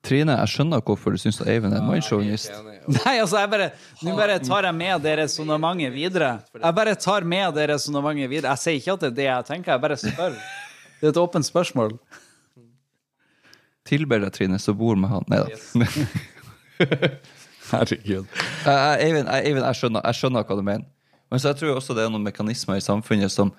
Trine, 0.06 0.36
jeg 0.44 0.52
skjønner 0.54 0.84
hvorfor 0.86 1.16
du 1.16 1.20
syns 1.22 1.40
Eivind 1.42 1.74
er 1.74 1.82
en 1.82 1.88
mannssjåvinist. 1.90 2.52
Nei, 3.00 3.16
altså, 3.24 3.40
jeg 3.42 3.50
bare, 3.52 3.70
nå 4.06 4.14
bare 4.18 4.38
tar 4.44 4.68
jeg 4.70 4.78
med 4.78 5.02
det 5.06 5.16
resonnementet 5.24 5.94
videre. 5.96 6.30
Jeg 6.54 6.78
bare 6.78 6.94
tar 7.02 7.26
med 7.26 7.58
det 7.58 7.66
resonnementet 7.74 8.30
videre. 8.30 8.54
Jeg 8.54 8.64
sier 8.64 8.80
ikke 8.82 8.96
at 8.96 9.06
det 9.06 9.10
er 9.12 9.18
det 9.18 9.28
jeg 9.30 9.48
tenker, 9.50 9.74
jeg 9.74 9.84
bare 9.88 9.98
spør. 10.00 10.38
Det 11.00 11.10
er 11.10 11.14
et 11.14 11.22
åpent 11.22 11.48
spørsmål. 11.48 11.96
Tilber 13.86 14.22
deg, 14.24 14.34
Trine, 14.34 14.60
så 14.62 14.74
bor 14.78 14.98
med 14.98 15.12
han. 15.12 15.26
Nei 15.30 15.42
da. 15.44 15.90
Herregud. 17.72 18.30
Eivind, 18.70 19.30
jeg, 19.30 19.78
skjønner, 19.80 20.06
jeg 20.06 20.20
skjønner 20.20 20.46
hva 20.46 20.58
du 20.58 20.66
mener. 20.66 20.86
Men 21.34 21.42
så 21.42 21.52
jeg 21.52 21.64
tror 21.64 21.80
også 21.80 21.96
det 21.98 22.06
er 22.06 22.12
noen 22.14 22.26
mekanismer 22.26 22.78
i 22.78 22.84
samfunnet 22.86 23.34
som 23.34 23.52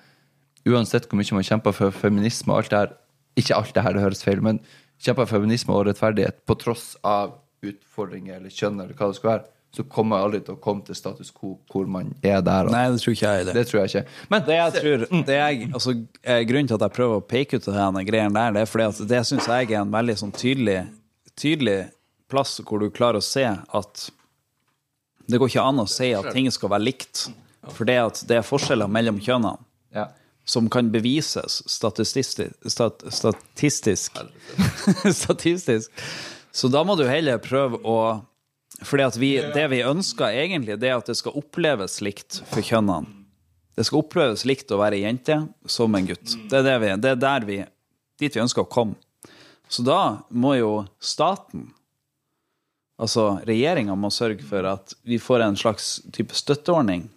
uansett 0.67 1.07
hvor 1.07 1.19
mye 1.19 1.35
man 1.35 1.45
kjemper 1.47 1.75
for 1.75 1.95
feminisme 1.95 2.53
og 2.53 2.63
alt 2.63 2.71
det 2.71 2.79
her 2.79 2.93
Ikke 3.37 3.55
alt 3.55 3.73
det 3.75 3.83
her, 3.85 3.93
det 3.93 4.01
høres 4.01 4.23
feil, 4.25 4.39
men 4.41 4.57
kjemper 5.03 5.29
feminisme 5.29 5.75
og 5.75 5.85
rettferdighet 5.89 6.41
på 6.47 6.55
tross 6.61 6.95
av 7.05 7.35
utfordringer 7.65 8.39
eller 8.39 8.53
kjønn 8.53 8.81
eller 8.81 8.97
hva 8.97 9.09
det 9.11 9.17
skal 9.19 9.31
være, 9.33 9.45
så 9.75 9.83
kommer 9.91 10.17
jeg 10.17 10.27
aldri 10.27 10.39
til 10.47 10.55
å 10.55 10.61
komme 10.63 10.85
til 10.87 10.97
status 10.97 11.29
quo 11.35 11.51
hvor 11.69 11.89
man 11.91 12.13
er 12.25 12.39
der. 12.45 12.69
Nei, 12.71 12.85
det 12.93 13.01
tror 13.03 13.13
ikke 13.13 13.25
jeg 13.27 13.41
heller. 13.41 13.57
Det 13.57 13.65
tror 13.69 13.79
jeg 13.81 13.91
ikke. 13.91 14.15
Men 14.31 14.45
Det 14.47 14.55
jeg 14.57 14.75
tror, 14.77 15.03
det 15.27 15.37
jeg, 15.37 15.69
altså, 15.73 15.93
eh, 16.23 16.41
Grunnen 16.49 16.69
til 16.71 16.77
at 16.79 16.85
jeg 16.87 16.95
prøver 16.95 17.19
å 17.19 17.25
peke 17.33 17.59
ut 17.59 17.67
denne 17.67 18.03
greien 18.07 18.37
der, 18.37 18.55
det 18.55 18.63
er 18.63 18.71
fordi 18.71 18.87
at 18.87 19.01
det 19.11 19.23
syns 19.27 19.49
jeg 19.51 19.71
er 19.71 19.81
en 19.81 19.93
veldig 19.93 20.15
sånn 20.23 20.33
tydelig, 20.33 20.79
tydelig 21.37 21.79
plass 22.31 22.55
hvor 22.63 22.81
du 22.81 22.89
klarer 22.89 23.19
å 23.21 23.25
se 23.25 23.45
at 23.45 24.07
det 25.27 25.39
går 25.41 25.51
ikke 25.51 25.67
an 25.67 25.83
å 25.83 25.89
si 25.91 26.13
at 26.15 26.31
ting 26.31 26.47
skal 26.51 26.71
være 26.71 26.87
likt. 26.87 27.27
For 27.67 27.87
det 27.87 27.99
det 28.29 28.39
er 28.39 28.47
forskjeller 28.47 28.87
mellom 28.87 29.19
kjønnene 29.19 29.57
ja. 29.95 30.07
Som 30.47 30.69
kan 30.71 30.91
bevises 30.91 31.61
statistisk. 31.69 32.41
Stat, 32.65 33.03
statistisk. 33.09 34.17
statistisk. 35.13 35.91
Så 36.51 36.71
da 36.71 36.83
må 36.87 36.95
du 36.95 37.03
heller 37.07 37.41
prøve 37.43 37.81
å 37.83 37.99
fordi 38.85 39.07
vi, 39.17 39.29
Det 39.53 39.63
vi 39.71 39.79
ønsker 39.81 40.35
egentlig, 40.37 40.75
det 40.77 40.91
er 40.91 40.99
at 40.99 41.07
det 41.09 41.15
skal 41.17 41.33
oppleves 41.39 41.97
likt 42.05 42.43
for 42.45 42.61
kjønnene. 42.61 43.09
Det 43.73 43.85
skal 43.87 44.03
oppleves 44.03 44.43
likt 44.45 44.69
å 44.73 44.77
være 44.77 44.99
jente 45.01 45.37
som 45.65 45.95
en 45.97 46.05
gutt. 46.05 46.35
Det 46.49 46.59
er, 46.59 46.65
det 46.65 46.75
vi, 46.83 46.91
det 47.01 47.11
er 47.13 47.19
der 47.21 47.47
vi, 47.47 47.57
dit 48.21 48.37
vi 48.37 48.41
ønsker 48.41 48.65
å 48.65 48.69
komme. 48.69 48.97
Så 49.69 49.83
da 49.85 50.23
må 50.29 50.55
jo 50.57 50.71
staten, 51.01 51.67
altså 53.01 53.39
regjeringa, 53.49 53.97
må 53.97 54.09
sørge 54.13 54.45
for 54.45 54.65
at 54.65 54.95
vi 55.05 55.19
får 55.21 55.45
en 55.45 55.59
slags 55.59 55.89
type 56.13 56.37
støtteordning 56.37 57.07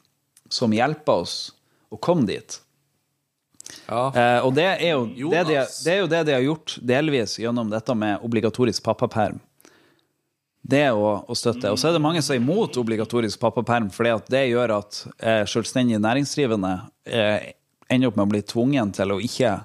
som 0.53 0.73
hjelper 0.75 1.23
oss 1.23 1.37
å 1.93 2.01
komme 2.01 2.29
dit. 2.29 2.59
Ja. 3.87 4.03
Eh, 4.15 4.41
og 4.47 4.55
det 4.57 4.67
er, 4.67 4.89
jo, 4.93 5.31
det, 5.31 5.45
de, 5.49 5.61
det 5.85 5.93
er 5.93 6.03
jo 6.03 6.11
det 6.11 6.25
de 6.29 6.35
har 6.37 6.45
gjort 6.45 6.77
delvis 6.93 7.39
gjennom 7.43 7.71
dette 7.73 7.97
med 7.99 8.27
obligatorisk 8.27 8.85
pappaperm. 8.87 9.41
Det 10.61 10.85
å, 10.93 11.13
å 11.25 11.35
støtte. 11.39 11.73
Og 11.73 11.81
så 11.81 11.89
er 11.89 11.97
det 11.97 12.05
mange 12.05 12.23
som 12.23 12.37
er 12.37 12.43
imot 12.43 12.77
obligatorisk 12.79 13.41
pappaperm, 13.43 13.89
fordi 13.95 14.13
at 14.13 14.29
det 14.31 14.45
gjør 14.51 14.77
at 14.77 15.03
eh, 15.19 15.45
selvstendig 15.49 16.01
næringsdrivende 16.05 16.75
eh, 17.09 17.53
ender 17.91 18.11
opp 18.11 18.19
med 18.21 18.29
å 18.29 18.33
bli 18.35 18.43
tvungen 18.47 18.93
til 18.95 19.15
å 19.15 19.21
ikke 19.25 19.57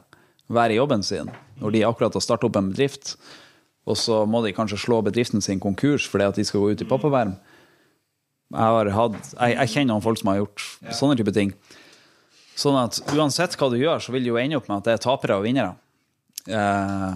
være 0.56 0.75
i 0.75 0.80
jobben 0.80 1.03
sin 1.06 1.32
når 1.62 1.71
de 1.71 1.84
akkurat 1.88 2.15
har 2.15 2.23
startet 2.23 2.49
opp 2.49 2.58
en 2.60 2.71
bedrift. 2.71 3.15
Og 3.86 3.97
så 3.99 4.23
må 4.27 4.41
de 4.43 4.56
kanskje 4.56 4.80
slå 4.82 5.01
bedriften 5.06 5.43
sin 5.45 5.62
konkurs 5.62 6.08
fordi 6.10 6.27
at 6.27 6.39
de 6.39 6.45
skal 6.47 6.63
gå 6.63 6.73
ut 6.73 6.84
i 6.84 6.89
pappaperm. 6.89 7.36
Jeg, 8.56 8.89
jeg, 8.89 9.56
jeg 9.56 9.71
kjenner 9.71 9.93
noen 9.93 10.06
folk 10.06 10.19
som 10.21 10.32
har 10.32 10.41
gjort 10.41 10.65
sånne 10.95 11.17
type 11.19 11.34
ting. 11.36 11.53
Sånn 12.56 12.78
at 12.80 13.02
uansett 13.13 13.56
hva 13.60 13.70
du 13.72 13.78
gjør, 13.80 14.00
så 14.04 14.13
vil 14.15 14.24
du 14.24 14.32
jo 14.32 14.39
ende 14.39 14.60
opp 14.60 14.70
med 14.72 14.80
at 14.80 14.88
det 14.88 14.94
er 14.96 15.04
tapere 15.04 15.39
og 15.39 15.44
vinnere. 15.44 15.76
Eh, 16.48 17.15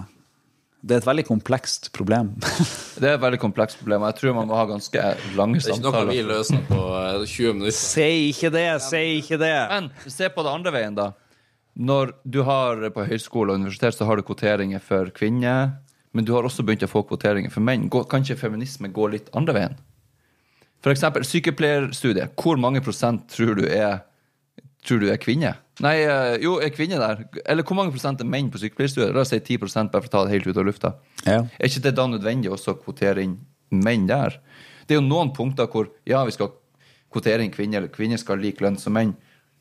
det 0.80 0.96
er 0.96 1.02
et 1.02 1.08
veldig 1.08 1.26
komplekst 1.28 1.90
problem. 1.96 2.34
Det 3.00 3.08
er 3.08 3.14
et 3.16 3.22
veldig 3.22 3.38
komplekst 3.40 3.78
problem. 3.80 4.02
og 4.04 4.10
Jeg 4.10 4.16
tror 4.18 4.34
man 4.36 4.48
må 4.50 4.56
ha 4.58 4.66
ganske 4.68 5.02
lange 5.38 5.60
samtaler. 5.64 5.80
Det 5.80 5.88
er 5.88 5.88
ikke 5.88 5.92
noe 5.96 6.12
vi 6.12 6.24
løser 6.28 6.64
på 6.68 6.80
eh, 6.98 7.22
20 7.24 7.54
minutter. 7.56 7.76
si 7.78 8.08
ikke 8.28 8.50
det, 8.52 8.64
si 8.84 9.02
ikke 9.22 9.38
det! 9.40 9.54
Men 9.70 9.88
se 10.04 10.28
på 10.34 10.44
det 10.44 10.52
andre 10.52 10.72
veien, 10.74 10.98
da. 10.98 11.06
Når 11.80 12.12
du 12.28 12.42
har 12.44 12.82
på 12.92 13.06
høyskole 13.08 13.54
og 13.54 13.62
universitet 13.62 13.96
så 13.96 14.08
har 14.08 14.20
du 14.20 14.24
kvoteringer 14.26 14.82
for 14.84 15.08
kvinner, 15.16 15.78
men 16.12 16.26
du 16.28 16.34
har 16.34 16.44
også 16.44 16.64
begynt 16.66 16.84
å 16.84 16.90
få 16.90 17.04
kvoteringer 17.08 17.52
for 17.54 17.64
menn. 17.64 17.86
Kan 17.88 18.26
ikke 18.26 18.40
feminisme 18.42 18.90
gå 18.92 19.08
litt 19.14 19.30
andre 19.38 19.56
veien? 19.56 19.78
Eksempel 20.90 21.24
sykepleierstudiet. 21.28 22.36
Hvor 22.40 22.60
mange 22.60 22.80
prosent 22.84 23.28
tror 23.32 23.56
du 23.56 23.64
er, 23.68 24.02
tror 24.86 25.02
du 25.02 25.08
er 25.12 25.20
kvinne? 25.20 25.54
Nei, 25.80 25.96
eh, 26.04 26.36
jo, 26.44 26.58
er 26.60 26.72
kvinne 26.74 26.98
der. 27.00 27.24
Eller 27.48 27.64
hvor 27.66 27.78
mange 27.78 27.92
prosent 27.94 28.20
er 28.20 28.28
menn 28.28 28.50
på 28.52 28.60
sykepleierstudiet? 28.60 29.14
La 29.16 29.24
oss 29.24 29.32
si 29.32 29.40
10 29.40 29.58
bare 29.92 30.02
for 30.02 30.08
å 30.10 30.12
ta 30.12 30.24
det 30.26 30.34
helt 30.34 30.48
ut 30.50 30.60
av 30.60 30.66
lufta. 30.68 30.94
Ja. 31.24 31.42
Er 31.58 31.68
ikke 31.70 31.84
det 31.88 31.94
da 31.96 32.06
nødvendig 32.10 32.52
også 32.52 32.74
å 32.74 32.80
kvotere 32.80 33.24
inn 33.24 33.38
menn 33.70 34.06
der? 34.10 34.38
Det 34.86 34.96
er 34.96 35.00
jo 35.00 35.06
noen 35.06 35.32
punkter 35.36 35.68
hvor 35.70 35.88
ja, 36.08 36.24
vi 36.26 36.34
skal 36.34 36.52
kvotere 37.12 37.44
inn 37.44 37.52
kvinner, 37.54 37.80
eller 37.80 37.92
kvinner 37.92 38.20
skal 38.20 38.36
ha 38.36 38.42
lik 38.42 38.60
lønn 38.62 38.78
som 38.80 38.94
menn, 38.96 39.14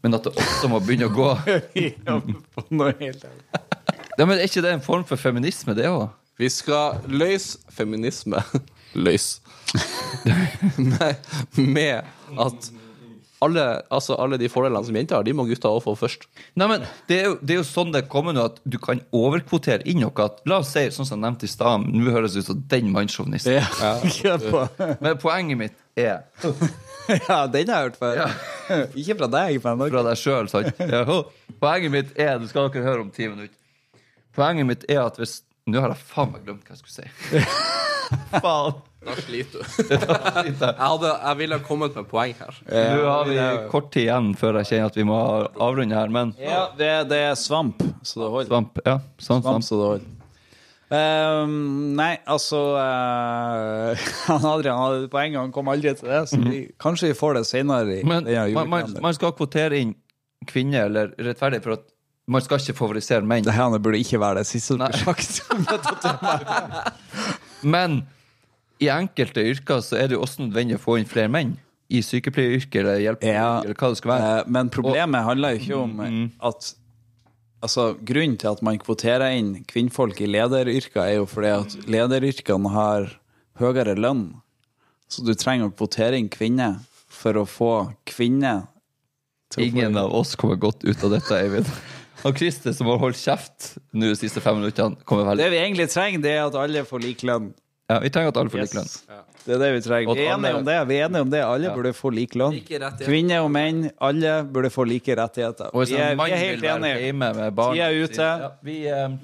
men 0.03 0.15
at 0.15 0.25
det 0.27 0.35
også 0.37 0.69
må 0.71 0.79
begynne 0.83 1.09
å 1.09 1.13
gå 1.13 1.29
Noe 2.77 2.93
helt 2.99 3.25
annet. 3.27 3.77
ja, 4.17 4.25
men 4.25 4.37
Er 4.37 4.45
ikke 4.47 4.63
det 4.63 4.73
en 4.77 4.83
form 4.85 5.05
for 5.07 5.19
feminisme, 5.19 5.75
det 5.75 5.89
òg? 5.89 6.09
Vi 6.39 6.47
skal 6.53 7.01
løse 7.11 7.59
feminisme 7.75 8.39
Løs. 9.05 9.39
Nei, 10.99 11.11
med 11.59 12.07
at 12.41 12.69
alle, 13.45 13.63
altså 13.93 14.17
alle 14.19 14.37
de 14.41 14.49
fordelene 14.51 14.83
som 14.83 14.95
jenter 14.97 15.15
har, 15.15 15.23
de 15.23 15.33
må 15.35 15.45
gutta 15.47 15.69
òg 15.71 15.81
få 15.85 15.93
først. 15.99 16.25
Nei, 16.59 16.67
men 16.71 16.83
det 17.07 17.19
er, 17.19 17.27
jo, 17.29 17.37
det 17.39 17.55
er 17.55 17.59
jo 17.61 17.67
sånn 17.67 17.93
det 17.95 18.01
kommer 18.11 18.35
nå, 18.35 18.43
at 18.51 18.59
du 18.67 18.75
kan 18.83 18.99
overkvotere 19.15 19.85
inn 19.89 20.01
noe. 20.03 20.11
At, 20.25 20.41
la 20.49 20.59
oss 20.63 20.73
si, 20.75 20.83
sånn 20.91 21.07
som 21.07 21.17
jeg 21.17 21.23
nevnte 21.23 21.47
i 21.47 21.51
stad, 21.51 21.85
nå 21.87 22.11
høres 22.15 22.35
det 22.35 22.43
ut 22.43 22.49
som 22.51 22.63
den 22.73 22.91
mannssjåvinisten. 22.95 23.55
Ja. 23.55 23.93
Ja. 24.25 24.35
Men 25.03 25.19
poenget 25.21 25.61
mitt 25.61 25.77
er 25.99 26.25
Ja, 27.29 27.45
den 27.49 27.71
har 27.71 27.87
jeg 27.87 27.89
hørt 27.89 27.99
før. 28.01 28.19
Ikke 28.99 29.15
fra 29.23 29.29
deg, 29.33 29.63
men 29.65 29.79
fra 29.81 30.03
deg 30.05 30.19
sjøl, 30.21 30.49
sant? 30.51 30.77
Ja. 30.77 31.01
Poenget 31.59 31.93
mitt 31.95 32.11
er 32.21 32.35
Det 32.37 32.51
skal 32.51 32.69
dere 32.69 32.85
høre 32.85 33.01
om 33.07 33.09
ti 33.15 33.25
minutter. 33.25 33.55
Poenget 34.37 34.67
mitt 34.69 34.85
er 34.91 35.01
at 35.07 35.17
hvis 35.17 35.39
Nå 35.69 35.81
har 35.83 35.91
jeg 35.93 36.01
faen 36.09 36.31
meg 36.33 36.45
glemt 36.45 36.65
hva 36.65 36.73
jeg 36.73 36.79
skulle 36.81 36.95
si. 36.95 37.41
faen. 38.41 38.77
Da 39.05 39.15
sliter 39.15 39.63
du. 39.63 39.83
jeg, 39.93 40.75
hadde, 40.75 41.11
jeg 41.13 41.39
ville 41.39 41.59
kommet 41.63 41.95
med 41.95 42.07
poeng 42.11 42.33
her. 42.35 42.61
Nå 42.67 43.05
har 43.07 43.29
vi 43.29 43.39
kort 43.71 43.91
tid 43.95 44.09
igjen 44.09 44.33
før 44.39 44.59
jeg 44.59 44.71
kjenner 44.73 44.91
at 44.91 44.99
vi 44.99 45.05
må 45.07 45.19
avrunde 45.55 45.95
her, 45.95 46.11
men 46.11 46.33
Ja, 46.41 46.65
det, 46.77 46.91
det 47.11 47.19
er 47.29 47.37
svamp, 47.39 47.79
så 48.03 48.25
det 48.25 48.31
holder. 48.33 48.49
Svamp. 48.51 48.81
Ja, 48.85 48.97
sånn 49.15 49.43
Svamp, 49.45 49.63
svamp. 49.63 49.67
så 49.69 49.79
det 49.79 49.91
holder. 49.93 50.15
Ehm, 50.89 51.93
nei, 51.93 52.15
altså 52.25 52.59
uh, 52.73 54.07
han 54.31 54.47
Adrian 54.49 54.79
hadde 54.81 55.09
poeng, 55.13 55.37
han 55.37 55.53
kom 55.55 55.69
aldri 55.71 55.93
til 55.97 56.09
det. 56.09 56.23
Så 56.31 56.41
vi, 56.41 56.63
kanskje 56.81 57.11
vi 57.11 57.17
får 57.19 57.39
det 57.39 57.45
senere. 57.47 58.01
i 58.01 58.03
Men 58.03 58.27
man, 58.57 58.69
man, 58.71 58.95
man 59.05 59.15
skal 59.17 59.35
kvotere 59.37 59.79
inn 59.79 59.93
kvinner, 60.49 60.87
eller 60.89 61.13
rettferdig, 61.19 61.61
for 61.63 61.77
at 61.77 61.85
man 62.29 62.43
skal 62.45 62.61
ikke 62.61 62.77
favorisere 62.77 63.25
menn. 63.25 63.45
Det 63.45 63.55
her 63.55 63.73
burde 63.77 64.01
ikke 64.01 64.19
være 64.21 64.41
det 64.41 64.49
siste 64.49 64.77
du 64.77 64.83
har 64.85 64.93
sagt. 64.97 65.41
Men 67.73 68.03
i 68.79 68.87
enkelte 68.93 69.43
yrker 69.43 69.81
så 69.83 69.97
er 69.99 70.07
det 70.07 70.15
jo 70.17 70.21
også 70.25 70.45
nødvendig 70.47 70.77
å 70.77 70.83
få 70.83 70.97
inn 70.99 71.05
flere 71.09 71.29
menn. 71.31 71.57
I 71.89 72.01
sykepleieryrket 72.05 72.75
eller 72.83 72.99
hjelpeyrket, 73.01 73.33
Ja. 73.33 73.61
eller 73.63 73.73
hva 73.73 73.89
det 73.89 73.97
skal 73.97 74.11
være. 74.11 74.39
Eh, 74.39 74.43
Men 74.47 74.69
problemet 74.69 75.23
handler 75.25 75.55
jo 75.55 75.59
ikke 75.59 75.79
om 75.83 76.31
at 76.41 76.75
Altså, 77.61 77.97
Grunnen 77.99 78.37
til 78.39 78.47
at 78.53 78.61
man 78.63 78.77
kvoterer 78.79 79.33
inn 79.35 79.65
kvinnfolk 79.67 80.21
i 80.21 80.27
lederyrker, 80.31 81.01
er 81.03 81.15
jo 81.17 81.25
fordi 81.27 81.49
at 81.51 81.73
lederyrkene 81.91 82.69
har 82.71 83.09
høyere 83.59 83.97
lønn. 83.99 84.35
Så 85.09 85.25
du 85.25 85.33
trenger 85.35 85.67
å 85.67 85.73
kvotere 85.75 86.15
inn 86.17 86.29
kvinner 86.29 86.77
for 87.09 87.33
å 87.33 87.43
få 87.45 87.93
kvinner 88.07 88.67
til 89.51 89.65
å 89.65 89.65
få 89.65 89.75
Ingen 89.75 89.97
av 89.97 90.13
oss 90.15 90.35
kommer 90.39 90.55
godt 90.55 90.85
ut 90.85 91.03
av 91.03 91.11
dette, 91.17 91.35
Eivind. 91.35 91.67
Og 92.23 92.37
Christer, 92.37 92.71
som 92.73 92.87
har 92.87 92.97
holdt 92.97 93.17
kjeft 93.19 93.73
nå 93.91 94.07
de 94.07 94.15
siste 94.15 94.39
fem 94.39 94.55
minuttene, 94.55 94.95
kommer 95.03 95.25
veldig 95.25 95.43
Det 95.43 95.51
vi 95.51 95.57
egentlig 95.59 95.89
trenger, 95.91 96.21
det 96.21 96.31
er 96.37 96.45
at 96.47 96.55
alle 96.55 96.85
får 96.87 97.01
lik 97.03 97.23
lønn. 97.27 97.53
Ja, 97.89 97.97
vi 98.03 98.09
trenger 98.13 98.29
at 98.29 98.37
alle 98.37 98.51
får 98.53 98.61
lik 98.61 98.75
lønn. 98.77 98.89
Det 99.45 99.55
er 99.55 99.61
det 99.63 99.69
vi 99.73 99.79
trenger. 99.81 100.13
Vi 100.13 100.25
er 100.27 100.35
enige 100.35 100.57
om 100.59 100.65
det. 100.67 100.75
Vi 100.89 100.97
er 100.99 101.07
enige 101.07 101.21
om 101.25 101.31
det. 101.31 101.39
Alle 101.41 101.71
burde 101.73 101.93
få 101.97 102.11
lik 102.13 102.35
lønn. 102.37 102.53
Like. 102.53 102.91
Kvinner 103.01 103.41
og 103.45 103.49
menn, 103.55 103.79
alle 104.05 104.33
burde 104.45 104.69
få 104.69 104.85
like 104.85 105.15
rettigheter. 105.17 105.71
Og 105.73 105.81
hvis 105.81 105.95
Vi 105.95 105.97
er, 105.97 106.11
en 106.11 106.17
mann 106.19 106.29
vi 106.29 106.35
er 106.35 106.43
helt 106.43 106.61
vil 106.61 106.67
være 106.69 106.77
enige. 106.83 106.99
hjemme 107.07 107.31
med 107.39 107.55
barn 107.57 107.73
Tida 107.73 107.87
er 107.89 108.03
ute. 108.03 108.29
Ja, 108.43 108.49
vi, 108.61 108.77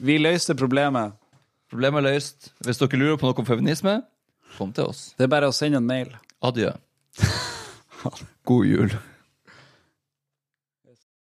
Vi 0.10 0.17
løste 0.17 0.56
problemet. 0.58 1.13
Problemet 1.69 2.01
er 2.06 2.13
løst. 2.15 2.51
Hvis 2.65 2.82
dere 2.82 2.97
lurer 3.01 3.17
på 3.21 3.30
noe 3.30 3.38
om 3.43 3.45
feminisme, 3.45 3.99
kom 4.58 4.73
til 4.73 4.89
oss. 4.89 5.12
Det 5.17 5.28
er 5.28 5.34
bare 5.36 5.51
å 5.51 5.54
sende 5.54 5.78
en 5.78 5.86
mail. 5.86 6.15
Adjø. 6.41 6.71
God 8.49 8.65
jul. 8.65 8.97